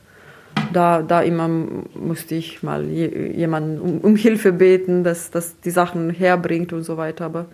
da, 0.74 1.02
da 1.02 1.22
immer 1.22 1.48
musste 1.48 2.36
ich 2.36 2.64
mal 2.64 2.86
jemanden 2.86 3.80
um, 3.80 3.98
um, 4.00 4.16
Hilfe 4.16 4.54
beten, 4.54 5.04
dass, 5.04 5.32
dass 5.32 5.60
die 5.60 5.72
Sachen 5.72 6.10
herbringt 6.10 6.74
und 6.74 6.84
so 6.84 6.98
weiter. 6.98 7.26
Aber 7.26 7.46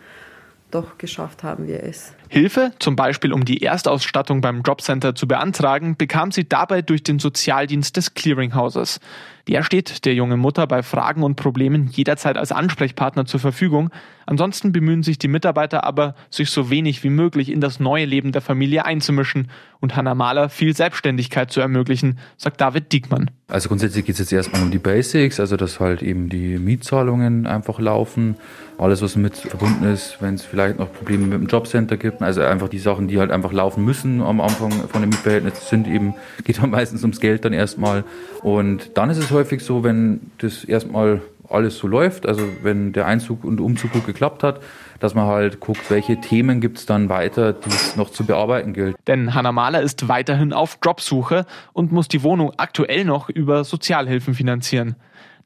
doch 0.71 0.97
geschafft 0.97 1.43
haben 1.43 1.67
wir 1.67 1.83
es. 1.83 2.13
Hilfe, 2.29 2.73
zum 2.79 2.95
Beispiel 2.95 3.31
um 3.31 3.45
die 3.45 3.61
Erstausstattung 3.63 4.41
beim 4.41 4.61
Jobcenter 4.61 5.15
zu 5.15 5.27
beantragen, 5.27 5.95
bekam 5.95 6.31
sie 6.31 6.47
dabei 6.47 6.81
durch 6.81 7.03
den 7.03 7.19
Sozialdienst 7.19 7.95
des 7.95 8.13
Clearinghouses. 8.13 8.99
Der 9.47 9.63
steht 9.63 10.05
der 10.05 10.13
jungen 10.13 10.39
Mutter 10.39 10.67
bei 10.67 10.83
Fragen 10.83 11.23
und 11.23 11.35
Problemen 11.35 11.87
jederzeit 11.87 12.37
als 12.37 12.51
Ansprechpartner 12.51 13.25
zur 13.25 13.39
Verfügung. 13.39 13.89
Ansonsten 14.25 14.73
bemühen 14.73 15.03
sich 15.03 15.17
die 15.17 15.29
Mitarbeiter 15.29 15.85
aber, 15.85 16.15
sich 16.29 16.49
so 16.49 16.69
wenig 16.69 17.03
wie 17.05 17.09
möglich 17.09 17.49
in 17.49 17.61
das 17.61 17.79
neue 17.79 18.03
Leben 18.03 18.33
der 18.33 18.41
Familie 18.41 18.85
einzumischen 18.85 19.49
und 19.79 19.95
Hannah 19.95 20.15
Mahler 20.15 20.49
viel 20.49 20.75
Selbstständigkeit 20.75 21.49
zu 21.49 21.61
ermöglichen, 21.61 22.19
sagt 22.35 22.59
David 22.59 22.91
Diekmann. 22.91 23.31
Also 23.47 23.69
grundsätzlich 23.69 24.05
geht 24.05 24.15
es 24.15 24.19
jetzt 24.19 24.33
erstmal 24.33 24.63
um 24.63 24.71
die 24.71 24.79
Basics, 24.79 25.39
also 25.39 25.55
dass 25.55 25.79
halt 25.79 26.03
eben 26.03 26.27
die 26.27 26.57
Mietzahlungen 26.57 27.47
einfach 27.47 27.79
laufen, 27.79 28.35
alles 28.77 29.01
was 29.01 29.15
mit 29.15 29.37
verbunden 29.37 29.85
ist, 29.85 30.17
wenn 30.19 30.33
es 30.33 30.43
vielleicht 30.43 30.77
noch 30.79 30.91
Probleme 30.91 31.25
mit 31.25 31.39
dem 31.39 31.47
Jobcenter 31.47 31.95
gibt, 31.95 32.21
also 32.21 32.41
einfach 32.41 32.67
die 32.67 32.79
Sachen, 32.79 33.07
die 33.07 33.19
halt 33.19 33.31
einfach 33.31 33.53
laufen 33.53 33.85
müssen 33.85 34.21
am 34.21 34.41
Anfang 34.41 34.71
von 34.89 35.01
dem 35.01 35.09
Mietverhältnis, 35.11 35.69
sind 35.69 35.87
eben, 35.87 36.15
geht 36.43 36.61
dann 36.61 36.71
meistens 36.71 37.03
ums 37.03 37.21
Geld 37.21 37.45
dann 37.45 37.53
erstmal 37.53 38.03
und 38.41 38.97
dann 38.97 39.09
ist 39.09 39.17
es 39.17 39.31
häufig 39.37 39.63
so, 39.63 39.83
wenn 39.83 40.31
das 40.39 40.63
erstmal 40.63 41.21
alles 41.49 41.77
so 41.77 41.87
läuft, 41.87 42.25
also 42.25 42.43
wenn 42.63 42.91
der 42.91 43.05
Einzug 43.05 43.43
und 43.43 43.61
Umzug 43.61 43.93
gut 43.93 44.05
geklappt 44.05 44.43
hat, 44.43 44.61
dass 44.99 45.13
man 45.13 45.27
halt 45.27 45.59
guckt, 45.59 45.89
welche 45.89 46.19
Themen 46.19 46.59
gibt 46.59 46.79
es 46.79 46.85
dann 46.85 47.07
weiter, 47.07 47.53
die 47.53 47.69
es 47.69 47.95
noch 47.95 48.09
zu 48.09 48.25
bearbeiten 48.25 48.73
gilt. 48.73 48.95
Denn 49.07 49.33
Hannah 49.33 49.51
Mahler 49.51 49.81
ist 49.81 50.07
weiterhin 50.07 50.53
auf 50.53 50.79
Jobsuche 50.83 51.45
und 51.73 51.91
muss 51.91 52.07
die 52.07 52.23
Wohnung 52.23 52.51
aktuell 52.57 53.05
noch 53.05 53.29
über 53.29 53.63
Sozialhilfen 53.63 54.33
finanzieren. 54.33 54.95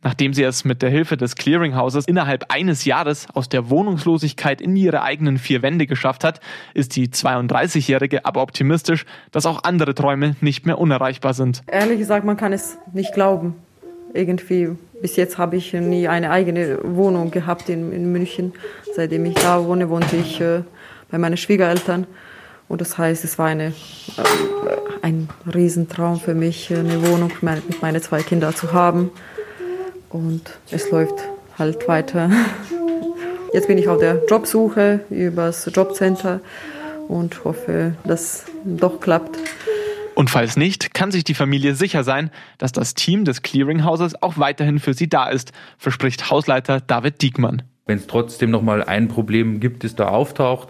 Nachdem 0.03 0.33
sie 0.33 0.43
es 0.43 0.65
mit 0.65 0.81
der 0.81 0.89
Hilfe 0.89 1.15
des 1.15 1.35
Clearinghouses 1.35 2.05
innerhalb 2.05 2.45
eines 2.51 2.85
Jahres 2.85 3.27
aus 3.35 3.49
der 3.49 3.69
Wohnungslosigkeit 3.69 4.59
in 4.59 4.75
ihre 4.75 5.03
eigenen 5.03 5.37
vier 5.37 5.61
Wände 5.61 5.85
geschafft 5.85 6.23
hat, 6.23 6.39
ist 6.73 6.95
die 6.95 7.09
32-Jährige 7.09 8.25
aber 8.25 8.41
optimistisch, 8.41 9.05
dass 9.31 9.45
auch 9.45 9.63
andere 9.63 9.93
Träume 9.93 10.35
nicht 10.41 10.65
mehr 10.65 10.79
unerreichbar 10.79 11.35
sind. 11.35 11.61
Ehrlich 11.67 11.99
gesagt, 11.99 12.25
man 12.25 12.35
kann 12.35 12.51
es 12.51 12.79
nicht 12.93 13.13
glauben. 13.13 13.55
Irgendwie, 14.13 14.69
bis 15.01 15.15
jetzt 15.15 15.37
habe 15.37 15.55
ich 15.55 15.73
nie 15.73 16.07
eine 16.07 16.31
eigene 16.31 16.79
Wohnung 16.83 17.31
gehabt 17.31 17.69
in, 17.69 17.91
in 17.91 18.11
München. 18.11 18.53
Seitdem 18.93 19.25
ich 19.25 19.35
da 19.35 19.65
wohne, 19.65 19.89
wohnte 19.89 20.15
ich 20.17 20.41
äh, 20.41 20.61
bei 21.09 21.17
meinen 21.17 21.37
Schwiegereltern. 21.37 22.07
Und 22.67 22.81
das 22.81 22.97
heißt, 22.97 23.23
es 23.23 23.37
war 23.37 23.47
eine, 23.47 23.67
äh, 23.67 23.71
ein 25.01 25.29
Riesentraum 25.53 26.19
für 26.19 26.33
mich, 26.33 26.73
eine 26.73 27.05
Wohnung 27.07 27.31
mit 27.41 27.81
meinen 27.81 28.01
zwei 28.01 28.21
Kindern 28.21 28.55
zu 28.55 28.71
haben 28.71 29.11
und 30.11 30.59
es 30.71 30.91
läuft 30.91 31.15
halt 31.57 31.87
weiter. 31.87 32.29
Jetzt 33.53 33.67
bin 33.67 33.77
ich 33.77 33.89
auf 33.89 33.99
der 33.99 34.23
Jobsuche 34.29 35.01
übers 35.09 35.69
Jobcenter 35.73 36.39
und 37.07 37.43
hoffe, 37.43 37.95
dass 38.05 38.45
doch 38.63 39.01
klappt. 39.01 39.37
Und 40.21 40.29
falls 40.29 40.55
nicht, 40.55 40.93
kann 40.93 41.09
sich 41.09 41.23
die 41.23 41.33
Familie 41.33 41.73
sicher 41.73 42.03
sein, 42.03 42.29
dass 42.59 42.71
das 42.71 42.93
Team 42.93 43.25
des 43.25 43.41
Clearinghouses 43.41 44.21
auch 44.21 44.37
weiterhin 44.37 44.77
für 44.77 44.93
sie 44.93 45.09
da 45.09 45.27
ist, 45.27 45.51
verspricht 45.79 46.29
Hausleiter 46.29 46.79
David 46.79 47.23
Diekmann. 47.23 47.63
Wenn 47.85 47.97
es 47.97 48.07
trotzdem 48.07 48.51
noch 48.51 48.61
mal 48.61 48.83
ein 48.83 49.07
Problem 49.07 49.59
gibt, 49.59 49.83
das 49.83 49.95
da 49.95 50.07
auftaucht, 50.07 50.69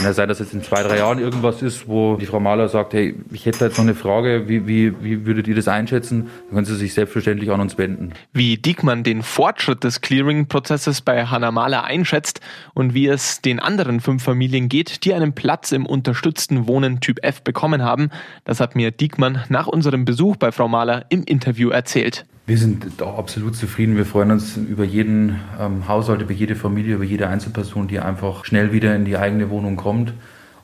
kann 0.00 0.08
ja 0.08 0.14
sein, 0.14 0.28
dass 0.28 0.38
jetzt 0.38 0.54
in 0.54 0.62
zwei, 0.62 0.82
drei 0.82 0.96
Jahren 0.96 1.18
irgendwas 1.18 1.60
ist, 1.60 1.86
wo 1.86 2.16
die 2.16 2.24
Frau 2.24 2.40
Mahler 2.40 2.68
sagt, 2.68 2.94
hey, 2.94 3.14
ich 3.32 3.44
hätte 3.44 3.66
jetzt 3.66 3.76
noch 3.76 3.84
eine 3.84 3.94
Frage, 3.94 4.48
wie, 4.48 4.66
wie, 4.66 4.94
wie 5.04 5.26
würdet 5.26 5.46
ihr 5.46 5.54
das 5.54 5.68
einschätzen? 5.68 6.30
Dann 6.46 6.54
können 6.54 6.64
Sie 6.64 6.76
sich 6.76 6.94
selbstverständlich 6.94 7.50
an 7.50 7.60
uns 7.60 7.76
wenden. 7.76 8.14
Wie 8.32 8.56
Diekmann 8.56 9.04
den 9.04 9.22
Fortschritt 9.22 9.84
des 9.84 10.00
Clearing-Prozesses 10.00 11.02
bei 11.02 11.26
Hannah 11.26 11.50
Mahler 11.50 11.84
einschätzt 11.84 12.40
und 12.72 12.94
wie 12.94 13.08
es 13.08 13.42
den 13.42 13.60
anderen 13.60 14.00
fünf 14.00 14.22
Familien 14.22 14.70
geht, 14.70 15.04
die 15.04 15.12
einen 15.12 15.34
Platz 15.34 15.70
im 15.70 15.84
unterstützten 15.84 16.66
Wohnen 16.66 17.00
Typ 17.00 17.18
F 17.22 17.42
bekommen 17.42 17.82
haben, 17.82 18.08
das 18.44 18.58
hat 18.58 18.76
mir 18.76 18.92
Diekmann 18.92 19.44
nach 19.50 19.66
unserem 19.66 20.06
Besuch 20.06 20.36
bei 20.36 20.50
Frau 20.50 20.66
Mahler 20.66 21.04
im 21.10 21.24
Interview 21.24 21.68
erzählt. 21.68 22.24
Wir 22.50 22.58
sind 22.58 22.84
da 22.96 23.14
absolut 23.14 23.54
zufrieden. 23.54 23.96
Wir 23.96 24.04
freuen 24.04 24.32
uns 24.32 24.56
über 24.56 24.82
jeden 24.82 25.38
ähm, 25.60 25.86
Haushalt, 25.86 26.20
über 26.20 26.32
jede 26.32 26.56
Familie, 26.56 26.96
über 26.96 27.04
jede 27.04 27.28
Einzelperson, 27.28 27.86
die 27.86 28.00
einfach 28.00 28.44
schnell 28.44 28.72
wieder 28.72 28.92
in 28.96 29.04
die 29.04 29.16
eigene 29.16 29.50
Wohnung 29.50 29.76
kommt 29.76 30.14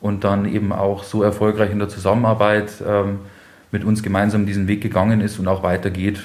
und 0.00 0.24
dann 0.24 0.52
eben 0.52 0.72
auch 0.72 1.04
so 1.04 1.22
erfolgreich 1.22 1.70
in 1.70 1.78
der 1.78 1.88
Zusammenarbeit 1.88 2.82
ähm, 2.84 3.20
mit 3.70 3.84
uns 3.84 4.02
gemeinsam 4.02 4.46
diesen 4.46 4.66
Weg 4.66 4.80
gegangen 4.80 5.20
ist 5.20 5.38
und 5.38 5.46
auch 5.46 5.62
weitergeht. 5.62 6.22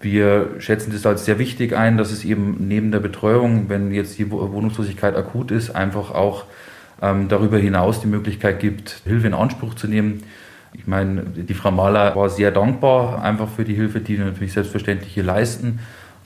Wir 0.00 0.48
schätzen 0.60 0.92
das 0.94 1.04
als 1.04 1.26
sehr 1.26 1.38
wichtig 1.38 1.76
ein, 1.76 1.98
dass 1.98 2.10
es 2.10 2.24
eben 2.24 2.56
neben 2.66 2.90
der 2.90 3.00
Betreuung, 3.00 3.68
wenn 3.68 3.92
jetzt 3.92 4.18
die 4.18 4.30
Wohnungslosigkeit 4.30 5.14
akut 5.14 5.50
ist, 5.50 5.76
einfach 5.76 6.10
auch 6.12 6.44
ähm, 7.02 7.28
darüber 7.28 7.58
hinaus 7.58 8.00
die 8.00 8.06
Möglichkeit 8.06 8.60
gibt, 8.60 9.02
Hilfe 9.04 9.26
in 9.26 9.34
Anspruch 9.34 9.74
zu 9.74 9.88
nehmen. 9.88 10.22
Ich 10.72 10.86
meine, 10.86 11.22
die 11.22 11.54
Frau 11.54 11.70
Mahler 11.70 12.14
war 12.14 12.28
sehr 12.28 12.50
dankbar 12.50 13.22
einfach 13.22 13.48
für 13.48 13.64
die 13.64 13.74
Hilfe, 13.74 14.00
die 14.00 14.18
wir 14.18 14.24
natürlich 14.24 14.52
selbstverständlich 14.52 15.12
hier 15.12 15.24
leisten. 15.24 15.80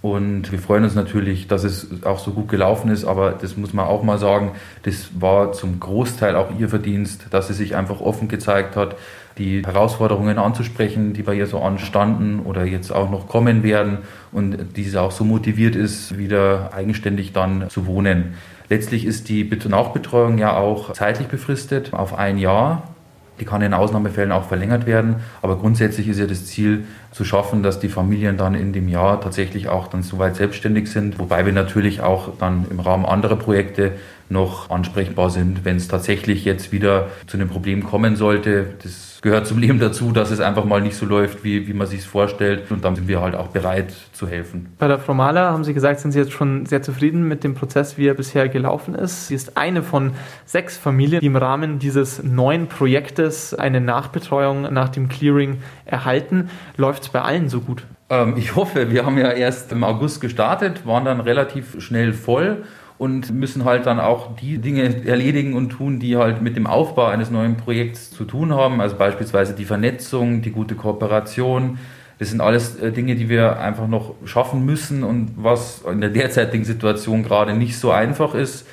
Und 0.04 0.52
wir 0.52 0.59
freuen 0.59 0.85
uns 0.85 0.94
natürlich, 0.94 1.48
dass 1.48 1.64
es 1.64 2.04
auch 2.04 2.18
so 2.18 2.33
gut 2.33 2.48
gelaufen 2.48 2.90
ist, 2.90 3.07
aber 3.07 3.33
das 3.33 3.57
muss 3.57 3.72
man 3.72 3.87
auch 3.87 4.02
mal 4.02 4.18
sagen, 4.18 4.52
das 4.83 5.09
war 5.18 5.52
zum 5.52 5.80
Großteil 5.80 6.37
auch 6.37 6.48
ihr 6.59 6.68
Verdienst, 6.68 7.28
dass 7.30 7.48
sie 7.48 7.54
sich 7.54 7.74
einfach 7.74 8.02
offen 8.02 8.28
gezeigt 8.28 8.76
hat, 8.76 8.96
die 9.38 9.62
Herausforderungen 9.64 10.37
anzusprechen, 10.37 11.14
die 11.14 11.22
bei 11.22 11.35
ihr 11.35 11.46
so 11.46 11.59
anstanden 11.61 12.40
oder 12.40 12.64
jetzt 12.64 12.92
auch 12.92 13.11
noch 13.11 13.28
kommen 13.28 13.62
werden 13.62 13.98
und 14.30 14.76
diese 14.76 15.00
auch 15.00 15.11
so 15.11 15.24
motiviert 15.24 15.74
ist, 15.74 16.18
wieder 16.18 16.74
eigenständig 16.74 17.33
dann 17.33 17.70
zu 17.70 17.87
wohnen. 17.87 18.35
Letztlich 18.68 19.07
ist 19.07 19.30
die 19.30 19.50
Nachbetreuung 19.68 20.37
ja 20.37 20.54
auch 20.54 20.92
zeitlich 20.92 21.28
befristet 21.28 21.94
auf 21.94 22.12
ein 22.12 22.37
Jahr. 22.37 22.93
Die 23.40 23.44
kann 23.44 23.62
in 23.62 23.75
Ausnahmefällen 23.75 24.33
auch 24.33 24.44
verlängert 24.44 24.87
werden, 24.87 25.16
aber 25.42 25.57
grundsätzlich 25.57 26.09
ist 26.09 26.20
ja 26.20 26.27
das 26.27 26.47
Ziel 26.47 26.85
zu 27.14 27.24
schaffen, 27.24 27.62
dass 27.62 27.79
die 27.79 27.88
Familien 27.88 28.37
dann 28.37 28.55
in 28.55 28.72
dem 28.72 28.88
Jahr 28.88 29.20
tatsächlich 29.20 29.68
auch 29.68 29.87
dann 29.87 30.03
soweit 30.03 30.35
selbstständig 30.35 30.90
sind, 30.90 31.20
wobei 31.20 31.46
wir 31.46 31.53
natürlich 31.53 32.00
auch 32.00 32.31
dann 32.40 32.66
im 32.70 32.81
Rahmen 32.81 33.07
anderer 33.07 33.37
Projekte 33.37 33.92
noch 34.29 34.70
ansprechbar 34.70 35.31
sind, 35.31 35.64
wenn 35.64 35.77
es 35.77 35.87
tatsächlich 35.87 36.44
jetzt 36.44 36.72
wieder 36.72 37.09
zu 37.27 37.37
einem 37.37 37.48
Problem 37.48 37.85
kommen 37.85 38.16
sollte. 38.16 38.66
Das 38.83 39.14
gehört 39.22 39.46
zum 39.46 39.59
Leben 39.59 39.79
dazu, 39.79 40.12
dass 40.12 40.31
es 40.31 40.40
einfach 40.40 40.64
mal 40.64 40.81
nicht 40.81 40.96
so 40.96 41.07
läuft, 41.07 41.44
wie, 41.44 41.66
wie 41.66 41.72
man 41.72 41.87
sich 41.87 42.00
es 42.00 42.07
vorstellt. 42.07 42.70
Und 42.70 42.85
dann 42.85 42.94
sind 42.94 43.09
wir 43.09 43.20
halt 43.20 43.35
auch 43.35 43.48
bereit 43.48 43.92
zu 44.12 44.29
helfen. 44.29 44.74
Bei 44.79 44.88
der 44.88 44.98
Frau 44.98 45.14
Mahler 45.14 45.50
haben 45.50 45.64
Sie 45.64 45.72
gesagt, 45.72 46.00
sind 46.00 46.12
Sie 46.12 46.18
jetzt 46.18 46.33
schon 46.33 46.66
sehr 46.66 46.83
zufrieden 46.83 47.27
mit 47.27 47.44
dem 47.44 47.55
Prozess, 47.55 47.96
wie 47.96 48.07
er 48.07 48.14
bisher 48.14 48.48
gelaufen 48.48 48.94
ist. 48.94 49.29
Sie 49.29 49.35
ist 49.35 49.57
eine 49.57 49.83
von 49.83 50.12
sechs 50.44 50.77
Familien, 50.77 51.20
die 51.20 51.27
im 51.27 51.37
Rahmen 51.37 51.79
dieses 51.79 52.22
neuen 52.22 52.66
Projektes 52.66 53.55
eine 53.55 53.81
Nachbetreuung 53.81 54.72
nach 54.72 54.90
dem 54.90 55.09
Clearing 55.09 55.59
erhalten. 55.87 56.50
Läuft 56.77 57.03
es 57.04 57.12
bei 57.12 57.22
allen 57.22 57.48
so 57.48 57.60
gut? 57.60 57.84
Ähm, 58.10 58.34
ich 58.36 58.56
hoffe, 58.56 58.90
wir 58.90 59.06
haben 59.06 59.18
ja 59.18 59.30
erst 59.30 59.72
im 59.72 59.84
August 59.84 60.20
gestartet, 60.20 60.86
waren 60.86 61.04
dann 61.04 61.20
relativ 61.20 61.80
schnell 61.80 62.12
voll 62.12 62.64
und 62.98 63.32
müssen 63.32 63.64
halt 63.64 63.86
dann 63.86 64.00
auch 64.00 64.36
die 64.36 64.58
Dinge 64.58 65.06
erledigen 65.06 65.54
und 65.54 65.70
tun, 65.70 65.98
die 65.98 66.16
halt 66.16 66.42
mit 66.42 66.56
dem 66.56 66.66
Aufbau 66.66 67.06
eines 67.06 67.30
neuen 67.30 67.56
Projekts 67.56 68.10
zu 68.10 68.24
tun 68.24 68.54
haben. 68.54 68.80
Also 68.80 68.96
beispielsweise 68.96 69.54
die 69.54 69.64
Vernetzung, 69.64 70.42
die 70.42 70.50
gute 70.50 70.74
Kooperation. 70.74 71.78
Das 72.18 72.30
sind 72.30 72.40
alles 72.40 72.76
äh, 72.76 72.92
Dinge, 72.92 73.16
die 73.16 73.28
wir 73.28 73.58
einfach 73.58 73.88
noch 73.88 74.14
schaffen 74.24 74.64
müssen 74.64 75.02
und 75.02 75.32
was 75.36 75.82
in 75.90 76.00
der 76.00 76.10
derzeitigen 76.10 76.64
Situation 76.64 77.24
gerade 77.24 77.54
nicht 77.54 77.76
so 77.78 77.90
einfach 77.90 78.34
ist. 78.34 78.66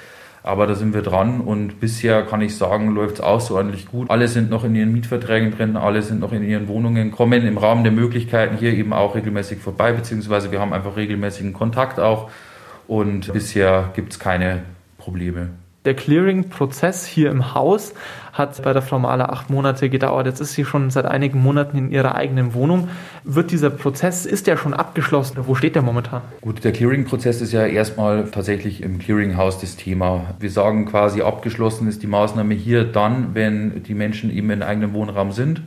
Aber 0.44 0.66
da 0.66 0.74
sind 0.74 0.94
wir 0.94 1.04
dran 1.04 1.40
und 1.40 1.80
bisher 1.80 2.24
kann 2.24 2.42
ich 2.42 2.58
sagen, 2.58 2.96
läuft 2.96 3.16
es 3.16 3.22
außerordentlich 3.22 3.88
gut. 3.88 4.10
Alle 4.10 4.28
sind 4.28 4.50
noch 4.50 4.64
in 4.64 4.74
ihren 4.74 4.92
Mietverträgen 4.92 5.52
drin, 5.52 5.78
alle 5.78 6.02
sind 6.02 6.20
noch 6.20 6.32
in 6.32 6.44
ihren 6.44 6.68
Wohnungen, 6.68 7.12
kommen 7.12 7.46
im 7.46 7.60
Rahmen 7.60 7.84
der 7.84 7.94
Möglichkeiten 7.94 8.58
hier 8.58 8.74
eben 8.74 8.92
auch 8.92 9.14
regelmäßig 9.14 9.60
vorbei, 9.60 9.94
beziehungsweise 9.94 10.52
wir 10.52 10.60
haben 10.60 10.74
einfach 10.74 10.96
regelmäßigen 10.96 11.54
Kontakt 11.54 12.00
auch 12.00 12.32
und 12.88 13.32
bisher 13.32 13.92
gibt 13.94 14.14
es 14.14 14.20
keine 14.20 14.64
Probleme. 14.98 15.50
Der 15.84 15.96
Clearing-Prozess 15.96 17.08
hier 17.08 17.32
im 17.32 17.56
Haus 17.56 17.96
hat 18.34 18.62
bei 18.62 18.72
der 18.72 18.84
Frau 18.84 19.00
Mahler 19.00 19.34
acht 19.34 19.50
Monate 19.50 19.90
gedauert. 19.90 20.28
Jetzt 20.28 20.40
ist 20.40 20.54
sie 20.54 20.64
schon 20.64 20.92
seit 20.92 21.06
einigen 21.06 21.42
Monaten 21.42 21.76
in 21.76 21.92
ihrer 21.92 22.14
eigenen 22.14 22.54
Wohnung. 22.54 22.90
Wird 23.24 23.50
dieser 23.50 23.72
Prozess, 23.72 24.28
ist 24.28 24.46
der 24.46 24.58
schon 24.58 24.76
abgeschlossen? 24.76 25.38
Wo 25.48 25.56
steht 25.56 25.74
der 25.74 25.82
momentan? 25.82 26.22
Gut, 26.42 26.64
der 26.64 26.72
Clearing-Prozess 26.72 27.42
ist 27.42 27.52
ja 27.52 27.66
erstmal 27.66 28.26
tatsächlich 28.26 28.84
im 28.84 29.00
Clearing-Haus 29.00 29.60
das 29.60 29.76
Thema. 29.76 30.36
Wir 30.40 30.52
sagen 30.52 30.86
quasi, 30.86 31.24
abgeschlossen 31.24 31.88
ist 31.88 32.04
die 32.04 32.08
Maßnahme 32.08 32.54
hier 32.54 32.84
dann, 32.84 33.34
wenn 33.34 33.82
die 33.82 33.96
Menschen 33.96 34.32
eben 34.32 34.52
in 34.52 34.62
eigenem 34.62 34.94
Wohnraum 34.94 35.32
sind. 35.32 35.64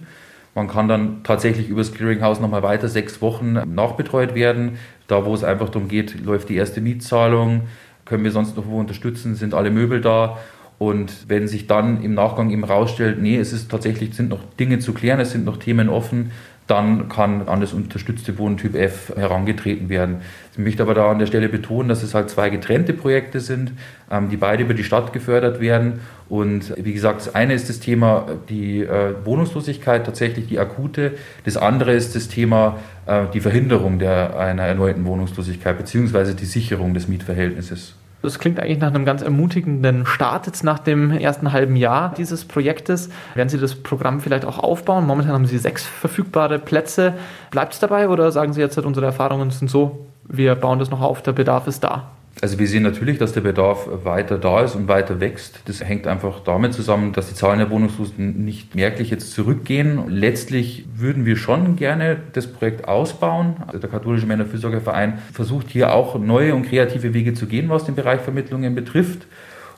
Man 0.55 0.69
kann 0.69 0.87
dann 0.87 1.25
tatsächlich 1.25 1.69
über 1.69 1.81
das 1.81 1.93
Clearinghouse 1.93 2.39
nochmal 2.39 2.63
weiter 2.63 2.87
sechs 2.87 3.21
Wochen 3.21 3.55
nachbetreut 3.75 4.37
werden. 4.37 4.79
Da, 5.09 5.25
wo 5.27 5.35
es 5.35 5.43
einfach 5.43 5.71
darum 5.71 5.89
geht, 5.89 6.25
läuft 6.25 6.51
die 6.51 6.55
erste 6.55 6.81
Mietzahlung, 6.81 7.63
können 8.05 8.25
wir 8.25 8.31
sonst 8.31 8.57
noch 8.57 8.67
wo 8.67 8.79
unterstützen, 8.79 9.35
sind 9.35 9.55
alle 9.55 9.71
Möbel 9.71 10.01
da. 10.01 10.39
Und 10.79 11.29
wenn 11.29 11.47
sich 11.47 11.67
dann 11.67 12.03
im 12.03 12.15
Nachgang 12.15 12.51
eben 12.51 12.65
rausstellt, 12.65 13.23
nee, 13.23 13.39
es 13.39 13.53
ist 13.53 13.71
tatsächlich, 13.71 14.15
sind 14.15 14.29
noch 14.29 14.41
Dinge 14.59 14.81
zu 14.81 14.93
klären, 14.93 15.21
es 15.21 15.31
sind 15.31 15.45
noch 15.45 15.57
Themen 15.59 15.89
offen, 15.89 16.33
dann 16.67 17.09
kann 17.09 17.47
an 17.47 17.61
das 17.61 17.73
unterstützte 17.73 18.39
Wohnen 18.39 18.57
Typ 18.57 18.75
F 18.75 19.13
herangetreten 19.15 19.89
werden. 19.89 20.23
Ich 20.53 20.59
möchte 20.59 20.83
aber 20.83 20.95
da 20.95 21.11
an 21.11 21.19
der 21.19 21.27
Stelle 21.27 21.49
betonen, 21.49 21.89
dass 21.89 22.03
es 22.03 22.15
halt 22.15 22.31
zwei 22.31 22.49
getrennte 22.49 22.95
Projekte 22.95 23.41
sind, 23.41 23.73
ähm, 24.11 24.31
die 24.31 24.37
beide 24.37 24.63
über 24.63 24.73
die 24.73 24.85
Stadt 24.85 25.13
gefördert 25.13 25.61
werden. 25.61 26.01
Und 26.29 26.75
wie 26.83 26.95
gesagt, 26.95 27.21
das 27.21 27.35
eine 27.35 27.53
ist 27.53 27.69
das 27.69 27.81
Thema 27.81 28.27
die 28.49 28.81
äh, 28.81 29.15
Wohnungslosigkeit, 29.25 30.07
tatsächlich 30.07 30.47
die 30.47 30.59
akute. 30.59 31.13
Das 31.45 31.57
andere 31.57 31.93
ist 31.93 32.17
das 32.17 32.29
Thema 32.29 32.79
äh, 33.07 33.25
die 33.35 33.41
Verhinderung 33.41 33.99
der, 33.99 34.39
einer 34.39 34.63
erneuten 34.63 35.05
Wohnungslosigkeit 35.05 35.77
beziehungsweise 35.77 36.35
die 36.35 36.47
Sicherung 36.47 36.95
des 36.95 37.09
Mietverhältnisses. 37.09 37.95
Das 38.25 38.39
klingt 38.39 38.59
eigentlich 38.59 38.79
nach 38.79 38.89
einem 38.89 39.05
ganz 39.05 39.21
ermutigenden 39.21 40.07
Start 40.07 40.47
jetzt 40.47 40.65
nach 40.65 40.79
dem 40.79 41.11
ersten 41.11 41.53
halben 41.53 41.77
Jahr 41.77 42.15
dieses 42.17 42.47
Projektes. 42.47 43.11
Werden 43.35 43.51
Sie 43.51 43.59
das 43.59 43.75
Programm 43.75 44.21
vielleicht 44.21 44.47
auch 44.47 44.59
aufbauen? 44.59 45.07
Momentan 45.07 45.35
haben 45.35 45.45
Sie 45.45 45.59
sechs 45.59 45.85
verfügbare 45.85 46.59
Plätze. 46.59 47.13
Bleibt 47.51 47.75
es 47.75 47.81
dabei 47.81 48.09
oder 48.09 48.33
sagen 48.33 48.55
Sie 48.55 48.63
jetzt, 48.63 48.79
unsere 48.79 49.05
Erfahrungen 49.05 49.51
sind 49.51 49.71
so, 49.71 50.07
wir 50.27 50.55
bauen 50.55 50.79
das 50.79 50.91
noch 50.91 51.03
auf, 51.03 51.21
der 51.21 51.33
Bedarf 51.33 51.67
ist 51.67 51.85
da? 51.85 52.13
Also 52.41 52.59
wir 52.59 52.67
sehen 52.67 52.83
natürlich, 52.83 53.19
dass 53.19 53.33
der 53.33 53.43
Bedarf 53.43 53.89
weiter 54.05 54.39
da 54.39 54.63
ist 54.63 54.75
und 54.75 54.89
weiter 54.89 55.21
wächst. 55.21 55.61
Das 55.67 55.83
hängt 55.83 56.07
einfach 56.07 56.41
damit 56.41 56.75
zusammen, 56.75 57.13
dass 57.13 57.29
die 57.29 57.35
Zahlen 57.35 57.59
der 57.59 57.71
Wohnungslosen 57.71 58.45
nicht 58.45 58.75
merklich 58.75 59.11
jetzt 59.11 59.33
zurückgehen. 59.33 60.09
Letztlich 60.09 60.85
würden 60.97 61.27
wir 61.27 61.37
schon 61.37 61.77
gerne 61.77 62.19
das 62.33 62.47
Projekt 62.49 62.89
ausbauen. 62.89 63.57
Also 63.67 63.79
der 63.79 63.89
Katholische 63.89 64.27
Männerfürsorgeverein 64.27 65.19
versucht 65.33 65.69
hier 65.71 65.95
auch 65.95 66.19
neue 66.19 66.55
und 66.55 66.69
kreative 66.69 67.15
Wege 67.15 67.35
zu 67.35 67.47
gehen, 67.47 67.69
was 67.69 67.85
den 67.85 67.95
Bereich 67.95 68.21
Vermittlungen 68.21 68.75
betrifft 68.75 69.27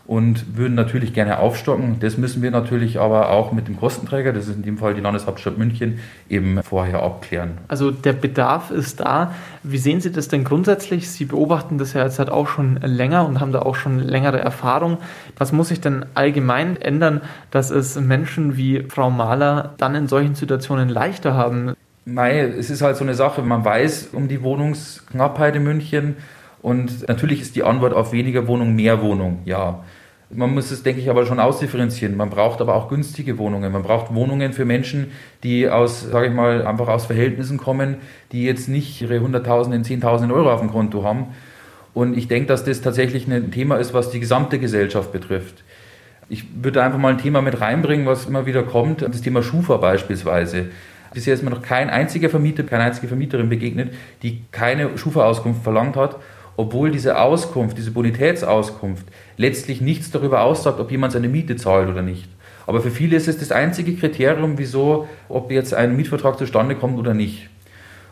und 0.06 0.56
würden 0.56 0.74
natürlich 0.74 1.12
gerne 1.12 1.38
aufstocken. 1.38 1.98
Das 2.00 2.16
müssen 2.16 2.42
wir 2.42 2.50
natürlich 2.50 3.00
aber 3.00 3.30
auch 3.30 3.52
mit 3.52 3.66
dem 3.66 3.76
Kostenträger, 3.76 4.32
das 4.32 4.46
ist 4.46 4.56
in 4.56 4.62
dem 4.62 4.78
Fall 4.78 4.94
die 4.94 5.00
Landeshauptstadt 5.00 5.58
München, 5.58 5.98
eben 6.28 6.62
vorher 6.62 7.02
abklären. 7.02 7.58
Also 7.68 7.90
der 7.90 8.12
Bedarf 8.12 8.70
ist 8.70 9.00
da. 9.00 9.32
Wie 9.62 9.78
sehen 9.78 10.00
Sie 10.00 10.12
das 10.12 10.28
denn 10.28 10.44
grundsätzlich? 10.44 11.10
Sie 11.10 11.24
beobachten 11.24 11.78
das 11.78 11.92
ja 11.92 12.04
jetzt 12.04 12.18
halt 12.18 12.30
auch 12.30 12.48
schon 12.48 12.76
länger 12.76 13.26
und 13.26 13.40
haben 13.40 13.52
da 13.52 13.60
auch 13.62 13.74
schon 13.74 13.98
längere 13.98 14.38
Erfahrung. 14.38 14.98
Was 15.36 15.52
muss 15.52 15.68
sich 15.68 15.80
denn 15.80 16.06
allgemein 16.14 16.76
ändern, 16.76 17.20
dass 17.50 17.70
es 17.70 17.98
Menschen 17.98 18.56
wie 18.56 18.84
Frau 18.88 19.10
Mahler 19.10 19.74
dann 19.78 19.94
in 19.94 20.06
solchen 20.06 20.36
Situationen 20.36 20.88
leichter 20.88 21.34
haben? 21.34 21.74
Mei, 22.04 22.38
es 22.38 22.70
ist 22.70 22.82
halt 22.82 22.96
so 22.96 23.02
eine 23.02 23.14
Sache, 23.14 23.42
man 23.42 23.64
weiß 23.64 24.10
um 24.12 24.28
die 24.28 24.40
Wohnungsknappheit 24.44 25.56
in 25.56 25.64
München 25.64 26.16
und 26.66 27.06
natürlich 27.06 27.40
ist 27.42 27.54
die 27.54 27.62
Antwort 27.62 27.94
auf 27.94 28.10
weniger 28.10 28.48
Wohnung 28.48 28.74
mehr 28.74 29.00
Wohnung, 29.00 29.38
ja. 29.44 29.84
Man 30.30 30.52
muss 30.52 30.72
es, 30.72 30.82
denke 30.82 31.00
ich, 31.00 31.08
aber 31.08 31.24
schon 31.24 31.38
ausdifferenzieren. 31.38 32.16
Man 32.16 32.28
braucht 32.28 32.60
aber 32.60 32.74
auch 32.74 32.88
günstige 32.88 33.38
Wohnungen. 33.38 33.70
Man 33.70 33.84
braucht 33.84 34.12
Wohnungen 34.12 34.52
für 34.52 34.64
Menschen, 34.64 35.12
die 35.44 35.68
aus, 35.68 36.00
sage 36.10 36.26
ich 36.26 36.32
mal, 36.32 36.66
einfach 36.66 36.88
aus 36.88 37.06
Verhältnissen 37.06 37.56
kommen, 37.56 37.98
die 38.32 38.42
jetzt 38.42 38.68
nicht 38.68 39.00
ihre 39.00 39.18
100.000, 39.18 39.86
10.000 39.86 40.34
Euro 40.34 40.52
auf 40.52 40.58
dem 40.58 40.72
Konto 40.72 41.04
haben. 41.04 41.26
Und 41.94 42.18
ich 42.18 42.26
denke, 42.26 42.48
dass 42.48 42.64
das 42.64 42.80
tatsächlich 42.80 43.28
ein 43.28 43.52
Thema 43.52 43.76
ist, 43.76 43.94
was 43.94 44.10
die 44.10 44.18
gesamte 44.18 44.58
Gesellschaft 44.58 45.12
betrifft. 45.12 45.62
Ich 46.28 46.46
würde 46.60 46.82
einfach 46.82 46.98
mal 46.98 47.12
ein 47.12 47.18
Thema 47.18 47.42
mit 47.42 47.60
reinbringen, 47.60 48.06
was 48.06 48.26
immer 48.26 48.44
wieder 48.44 48.64
kommt, 48.64 49.02
das 49.02 49.22
Thema 49.22 49.44
Schufa 49.44 49.76
beispielsweise. 49.76 50.66
Bisher 51.14 51.32
ist 51.32 51.44
mir 51.44 51.50
noch 51.50 51.62
kein 51.62 51.90
einziger 51.90 52.28
Vermieter, 52.28 52.64
keine 52.64 52.82
einzige 52.82 53.06
Vermieterin 53.06 53.48
begegnet, 53.48 53.94
die 54.24 54.42
keine 54.50 54.98
Schufa-Auskunft 54.98 55.62
verlangt 55.62 55.94
hat 55.94 56.16
obwohl 56.56 56.90
diese 56.90 57.18
Auskunft, 57.20 57.76
diese 57.78 57.90
Bonitätsauskunft 57.90 59.06
letztlich 59.36 59.80
nichts 59.80 60.10
darüber 60.10 60.42
aussagt, 60.42 60.80
ob 60.80 60.90
jemand 60.90 61.12
seine 61.12 61.28
Miete 61.28 61.56
zahlt 61.56 61.88
oder 61.88 62.02
nicht. 62.02 62.28
Aber 62.66 62.80
für 62.80 62.90
viele 62.90 63.16
ist 63.16 63.28
es 63.28 63.38
das 63.38 63.52
einzige 63.52 63.94
Kriterium, 63.94 64.58
wieso, 64.58 65.08
ob 65.28 65.50
jetzt 65.50 65.74
ein 65.74 65.96
Mietvertrag 65.96 66.38
zustande 66.38 66.74
kommt 66.74 66.98
oder 66.98 67.14
nicht. 67.14 67.48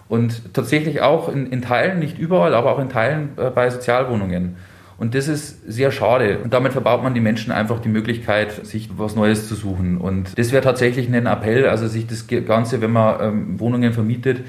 Und 0.09 0.55
tatsächlich 0.55 1.01
auch 1.01 1.29
in, 1.29 1.51
in 1.51 1.63
Teilen, 1.63 1.99
nicht 1.99 2.19
überall, 2.19 2.55
aber 2.55 2.73
auch 2.73 2.79
in 2.79 2.89
Teilen 2.89 3.31
äh, 3.37 3.51
bei 3.51 3.69
Sozialwohnungen. 3.71 4.57
Und 4.97 5.15
das 5.15 5.27
ist 5.27 5.61
sehr 5.67 5.91
schade. 5.91 6.39
Und 6.39 6.53
damit 6.53 6.73
verbaut 6.73 7.03
man 7.03 7.15
die 7.15 7.21
Menschen 7.21 7.51
einfach 7.51 7.81
die 7.81 7.89
Möglichkeit, 7.89 8.65
sich 8.65 8.91
was 8.97 9.17
Neues 9.17 9.49
zu 9.49 9.57
suchen. 9.57 9.99
Und 9.99 10.39
das 10.39 10.53
wäre 10.53 10.63
tatsächlich 10.63 11.09
ein 11.09 11.27
Appell, 11.27 11.67
also 11.67 11.89
sich 11.89 12.07
das 12.07 12.29
Ganze, 12.29 12.81
wenn 12.81 12.93
man 12.93 13.17
ähm, 13.21 13.61
Wohnungen 13.61 13.93
vermietet, 13.93 14.43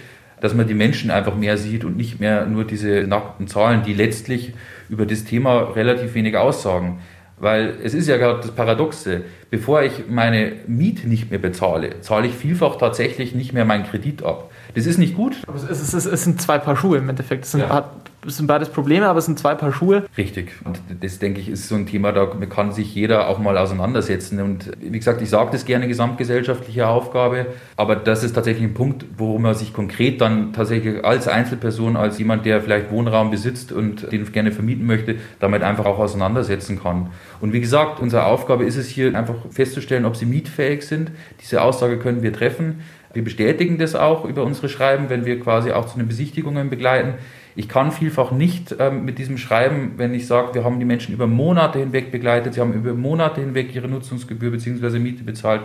dass 0.46 0.54
man 0.54 0.68
die 0.68 0.76
Menschen 0.76 1.10
einfach 1.10 1.36
mehr 1.36 1.58
sieht 1.58 1.84
und 1.84 1.98
nicht 1.98 2.20
mehr 2.20 2.46
nur 2.46 2.66
diese 2.66 3.08
nackten 3.08 3.48
Zahlen, 3.48 3.82
die 3.82 3.96
letztlich 3.96 4.54
über 4.90 5.08
das 5.08 5.24
Thema 5.24 5.72
relativ 5.76 6.14
wenig 6.14 6.38
aussagen. 6.38 7.00
Weil 7.40 7.74
es 7.84 7.96
ist 7.96 8.08
ja 8.08 8.18
gerade 8.18 8.42
das 8.42 8.52
Paradoxe, 8.52 9.24
bevor 9.50 9.82
ich 9.82 10.04
meine 10.08 10.54
Miete 10.68 11.10
nicht 11.10 11.32
mehr 11.32 11.40
bezahle, 11.40 12.00
zahle 12.02 12.28
ich 12.28 12.36
vielfach 12.36 12.76
tatsächlich 12.76 13.34
nicht 13.34 13.54
mehr 13.54 13.66
meinen 13.66 13.86
Kredit 13.86 14.22
ab. 14.24 14.52
Das 14.76 14.86
ist 14.86 15.00
nicht 15.00 15.16
gut. 15.16 15.36
Es, 15.56 15.64
ist, 15.82 15.94
es, 15.96 16.06
es 16.06 16.24
sind 16.24 16.40
zwei 16.40 16.60
Paar 16.60 16.78
Schuhe 16.78 17.00
im 17.00 17.10
Endeffekt. 17.10 17.46
Es 17.46 17.52
sind, 17.52 17.62
ja. 17.62 17.90
Es 18.28 18.38
sind 18.38 18.48
beides 18.48 18.70
Probleme, 18.70 19.08
aber 19.08 19.20
es 19.20 19.26
sind 19.26 19.40
zwei 19.40 19.56
Paar 19.56 19.72
Schuhe. 19.72 20.06
Richtig. 20.18 20.52
Und 20.64 20.80
das, 21.02 21.20
denke 21.20 21.40
ich, 21.40 21.50
ist 21.50 21.68
so 21.68 21.76
ein 21.76 21.86
Thema, 21.86 22.12
da 22.12 22.26
kann 22.26 22.72
sich 22.72 22.94
jeder 22.94 23.28
auch 23.28 23.40
mal 23.40 23.58
auseinandersetzen. 23.58 24.42
Und 24.42 24.72
wie 24.80 24.98
gesagt, 24.98 25.22
ich 25.22 25.30
sage 25.30 25.50
das 25.52 25.66
gerne, 25.66 25.88
gesamtgesellschaftliche 25.88 26.88
Aufgabe, 26.88 27.48
aber 27.78 27.96
das 27.96 28.24
ist 28.24 28.34
tatsächlich 28.34 28.64
ein 28.64 28.74
Punkt, 28.74 29.06
worum 29.18 29.44
man 29.44 29.56
sich 29.56 29.74
konkret 29.74 30.22
dann 30.22 30.54
tatsächlich 30.54 31.04
als 31.04 31.28
Einzelperson, 31.28 31.96
als 31.98 32.18
jemand, 32.18 32.46
der 32.46 32.62
vielleicht 32.62 32.92
Wohnraum 32.92 33.32
besitzt 33.32 33.72
und 33.72 34.12
den 34.12 34.32
gerne 34.32 34.52
vermieten 34.52 34.86
möchte, 34.86 35.16
damit 35.40 35.64
einfach 35.64 35.86
auch 35.86 36.00
auseinandersetzen 36.00 36.82
kann. 36.82 37.10
Und 37.42 37.54
wie 37.54 37.62
gesagt, 37.62 38.00
unsere 38.00 38.26
Aufgabe 38.26 38.66
ist 38.66 38.78
es 38.78 38.88
hier 38.88 39.16
einfach 39.16 39.36
festzustellen, 39.52 40.06
ob 40.06 40.16
sie 40.16 40.26
mietfähig 40.26 40.84
sind. 40.84 41.12
Diese 41.42 41.62
Aussage 41.62 41.98
können 41.98 42.24
wir 42.24 42.34
treffen. 42.34 42.82
Wir 43.14 43.24
bestätigen 43.24 43.78
das 43.78 43.96
auch 43.96 44.26
über 44.26 44.44
unsere 44.44 44.68
Schreiben, 44.68 45.10
wenn 45.10 45.26
wir 45.26 45.40
quasi 45.40 45.72
auch 45.72 45.86
zu 45.86 45.98
den 45.98 46.08
Besichtigungen 46.08 46.70
begleiten. 46.70 47.14
Ich 47.56 47.70
kann 47.70 47.92
vielfach 47.92 48.32
nicht 48.32 48.76
ähm, 48.80 49.06
mit 49.06 49.18
diesem 49.18 49.38
Schreiben, 49.38 49.94
wenn 49.98 50.14
ich 50.14 50.28
sage, 50.28 50.54
wir 50.54 50.64
haben 50.64 50.80
die 50.80 50.86
Menschen 50.86 51.14
über 51.14 51.26
Monate 51.26 51.80
hinweg 51.80 52.12
begleitet, 52.12 52.54
sie 52.54 52.62
haben 52.62 52.74
über 52.74 52.94
Monate 52.94 53.40
hinweg 53.42 53.74
ihre 53.74 53.88
Nutzungsgebühr 53.88 54.52
bzw. 54.52 55.00
Miete 55.00 55.24
bezahlt, 55.24 55.62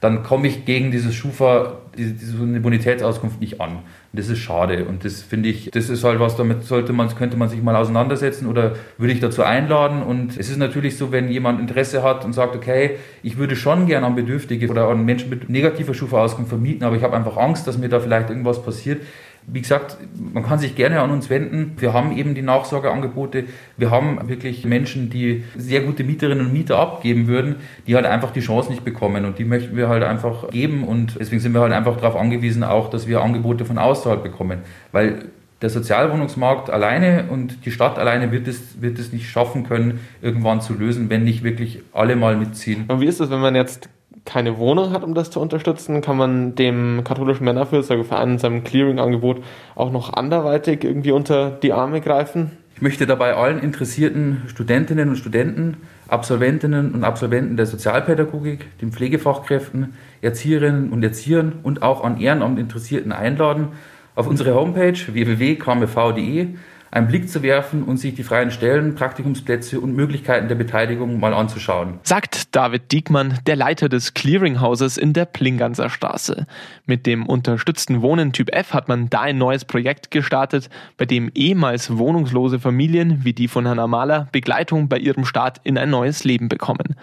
dann 0.00 0.22
komme 0.22 0.46
ich 0.46 0.64
gegen 0.64 0.90
dieses 0.90 1.14
Schufa, 1.14 1.78
diese, 1.96 2.12
diese 2.12 2.36
Bonitätsauskunft 2.36 3.40
nicht 3.40 3.60
an. 3.60 3.76
Und 3.76 3.82
das 4.12 4.28
ist 4.28 4.38
schade. 4.38 4.84
Und 4.84 5.04
das 5.04 5.22
finde 5.22 5.48
ich, 5.48 5.70
das 5.70 5.88
ist 5.88 6.04
halt 6.04 6.20
was, 6.20 6.36
damit 6.36 6.64
sollte 6.64 6.92
man, 6.92 7.08
könnte 7.14 7.36
man 7.36 7.48
sich 7.48 7.62
mal 7.62 7.76
auseinandersetzen 7.76 8.46
oder 8.46 8.74
würde 8.98 9.12
ich 9.12 9.20
dazu 9.20 9.42
einladen. 9.42 10.02
Und 10.02 10.36
es 10.38 10.50
ist 10.50 10.58
natürlich 10.58 10.98
so, 10.98 11.12
wenn 11.12 11.30
jemand 11.30 11.60
Interesse 11.60 12.02
hat 12.02 12.24
und 12.24 12.34
sagt, 12.34 12.54
okay, 12.54 12.96
ich 13.22 13.38
würde 13.38 13.56
schon 13.56 13.86
gerne 13.86 14.06
an 14.06 14.14
Bedürftige 14.14 14.68
oder 14.68 14.88
an 14.88 15.04
Menschen 15.04 15.30
mit 15.30 15.48
negativer 15.48 15.94
Schufa-Auskunft 15.94 16.50
vermieten, 16.50 16.84
aber 16.84 16.96
ich 16.96 17.02
habe 17.02 17.16
einfach 17.16 17.36
Angst, 17.38 17.66
dass 17.66 17.78
mir 17.78 17.88
da 17.88 17.98
vielleicht 17.98 18.28
irgendwas 18.28 18.62
passiert, 18.62 19.00
wie 19.48 19.60
gesagt, 19.60 19.96
man 20.32 20.44
kann 20.44 20.58
sich 20.58 20.74
gerne 20.74 21.00
an 21.00 21.10
uns 21.10 21.30
wenden. 21.30 21.76
Wir 21.78 21.92
haben 21.92 22.16
eben 22.16 22.34
die 22.34 22.42
Nachsorgeangebote. 22.42 23.44
Wir 23.76 23.90
haben 23.90 24.28
wirklich 24.28 24.64
Menschen, 24.64 25.08
die 25.08 25.44
sehr 25.56 25.82
gute 25.82 26.02
Mieterinnen 26.02 26.46
und 26.46 26.52
Mieter 26.52 26.78
abgeben 26.78 27.28
würden, 27.28 27.56
die 27.86 27.94
halt 27.94 28.06
einfach 28.06 28.32
die 28.32 28.40
Chance 28.40 28.70
nicht 28.70 28.84
bekommen. 28.84 29.24
Und 29.24 29.38
die 29.38 29.44
möchten 29.44 29.76
wir 29.76 29.88
halt 29.88 30.02
einfach 30.02 30.50
geben. 30.50 30.82
Und 30.82 31.16
deswegen 31.20 31.40
sind 31.40 31.54
wir 31.54 31.60
halt 31.60 31.72
einfach 31.72 31.96
darauf 31.96 32.16
angewiesen, 32.16 32.64
auch, 32.64 32.90
dass 32.90 33.06
wir 33.06 33.22
Angebote 33.22 33.64
von 33.64 33.78
außerhalb 33.78 34.22
bekommen. 34.22 34.58
Weil 34.90 35.26
der 35.62 35.70
Sozialwohnungsmarkt 35.70 36.68
alleine 36.68 37.26
und 37.30 37.64
die 37.64 37.70
Stadt 37.70 37.98
alleine 37.98 38.32
wird 38.32 38.48
es, 38.48 38.80
wird 38.82 38.98
es 38.98 39.12
nicht 39.12 39.30
schaffen 39.30 39.64
können, 39.64 40.00
irgendwann 40.20 40.60
zu 40.60 40.74
lösen, 40.74 41.08
wenn 41.08 41.24
nicht 41.24 41.44
wirklich 41.44 41.82
alle 41.92 42.16
mal 42.16 42.36
mitziehen. 42.36 42.84
Und 42.88 43.00
wie 43.00 43.06
ist 43.06 43.20
es, 43.20 43.30
wenn 43.30 43.40
man 43.40 43.54
jetzt 43.54 43.88
keine 44.26 44.58
Wohnung 44.58 44.92
hat, 44.92 45.02
um 45.02 45.14
das 45.14 45.30
zu 45.30 45.40
unterstützen, 45.40 46.02
kann 46.02 46.18
man 46.18 46.54
dem 46.54 47.02
katholischen 47.04 47.44
Männerfürsorgeverein 47.44 48.32
in 48.32 48.38
seinem 48.38 48.64
Clearing-Angebot 48.64 49.42
auch 49.74 49.90
noch 49.90 50.12
anderweitig 50.12 50.84
irgendwie 50.84 51.12
unter 51.12 51.50
die 51.50 51.72
Arme 51.72 52.02
greifen? 52.02 52.50
Ich 52.74 52.82
möchte 52.82 53.06
dabei 53.06 53.34
allen 53.34 53.60
interessierten 53.60 54.42
Studentinnen 54.48 55.08
und 55.08 55.16
Studenten, 55.16 55.78
Absolventinnen 56.08 56.92
und 56.92 57.04
Absolventen 57.04 57.56
der 57.56 57.64
Sozialpädagogik, 57.64 58.78
den 58.80 58.92
Pflegefachkräften, 58.92 59.94
Erzieherinnen 60.20 60.90
und 60.90 61.02
Erziehern 61.02 61.60
und 61.62 61.82
auch 61.82 62.04
an 62.04 62.20
Ehrenamt 62.20 62.58
Interessierten 62.58 63.12
einladen, 63.12 63.68
auf 64.14 64.26
unsere 64.26 64.54
Homepage 64.54 64.92
www.kmv.de 64.92 66.48
einen 66.90 67.08
Blick 67.08 67.28
zu 67.28 67.42
werfen 67.42 67.82
und 67.82 67.96
sich 67.98 68.14
die 68.14 68.22
freien 68.22 68.50
Stellen, 68.50 68.94
Praktikumsplätze 68.94 69.80
und 69.80 69.94
Möglichkeiten 69.94 70.48
der 70.48 70.54
Beteiligung 70.54 71.20
mal 71.20 71.34
anzuschauen. 71.34 71.98
Sagt 72.02 72.54
David 72.54 72.92
Diekmann, 72.92 73.38
der 73.46 73.56
Leiter 73.56 73.88
des 73.88 74.14
Clearinghauses 74.14 74.96
in 74.96 75.12
der 75.12 75.24
Plinganser 75.24 75.90
Straße. 75.90 76.46
Mit 76.86 77.06
dem 77.06 77.26
unterstützten 77.26 78.02
Wohnen 78.02 78.32
Typ 78.32 78.54
F 78.54 78.72
hat 78.72 78.88
man 78.88 79.10
da 79.10 79.22
ein 79.22 79.38
neues 79.38 79.64
Projekt 79.64 80.10
gestartet, 80.10 80.70
bei 80.96 81.04
dem 81.04 81.30
ehemals 81.34 81.96
wohnungslose 81.96 82.58
Familien 82.58 83.24
wie 83.24 83.32
die 83.32 83.48
von 83.48 83.66
Hannah 83.66 83.86
Mahler 83.86 84.28
Begleitung 84.32 84.88
bei 84.88 84.98
ihrem 84.98 85.24
Start 85.24 85.60
in 85.64 85.78
ein 85.78 85.90
neues 85.90 86.24
Leben 86.24 86.48
bekommen. 86.48 86.96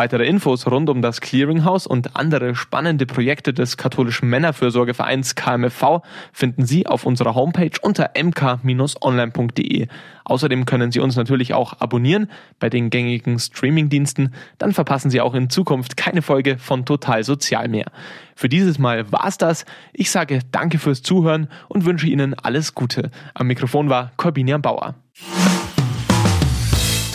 Weitere 0.00 0.24
Infos 0.24 0.66
rund 0.66 0.88
um 0.88 1.02
das 1.02 1.20
Clearinghouse 1.20 1.86
und 1.86 2.16
andere 2.16 2.54
spannende 2.54 3.04
Projekte 3.04 3.52
des 3.52 3.76
katholischen 3.76 4.30
Männerfürsorgevereins 4.30 5.34
KMFV 5.34 6.00
finden 6.32 6.64
Sie 6.64 6.86
auf 6.86 7.04
unserer 7.04 7.34
Homepage 7.34 7.72
unter 7.82 8.12
mk-online.de. 8.14 9.88
Außerdem 10.24 10.64
können 10.64 10.90
Sie 10.90 11.00
uns 11.00 11.16
natürlich 11.16 11.52
auch 11.52 11.82
abonnieren 11.82 12.30
bei 12.58 12.70
den 12.70 12.88
gängigen 12.88 13.38
Streamingdiensten. 13.38 14.32
Dann 14.56 14.72
verpassen 14.72 15.10
Sie 15.10 15.20
auch 15.20 15.34
in 15.34 15.50
Zukunft 15.50 15.98
keine 15.98 16.22
Folge 16.22 16.56
von 16.56 16.86
Total 16.86 17.22
Sozial 17.22 17.68
mehr. 17.68 17.92
Für 18.34 18.48
dieses 18.48 18.78
Mal 18.78 19.12
war's 19.12 19.36
das. 19.36 19.66
Ich 19.92 20.10
sage 20.10 20.38
danke 20.50 20.78
fürs 20.78 21.02
Zuhören 21.02 21.48
und 21.68 21.84
wünsche 21.84 22.06
Ihnen 22.06 22.32
alles 22.32 22.74
Gute. 22.74 23.10
Am 23.34 23.48
Mikrofon 23.48 23.90
war 23.90 24.12
Corbinian 24.16 24.62
Bauer. 24.62 24.94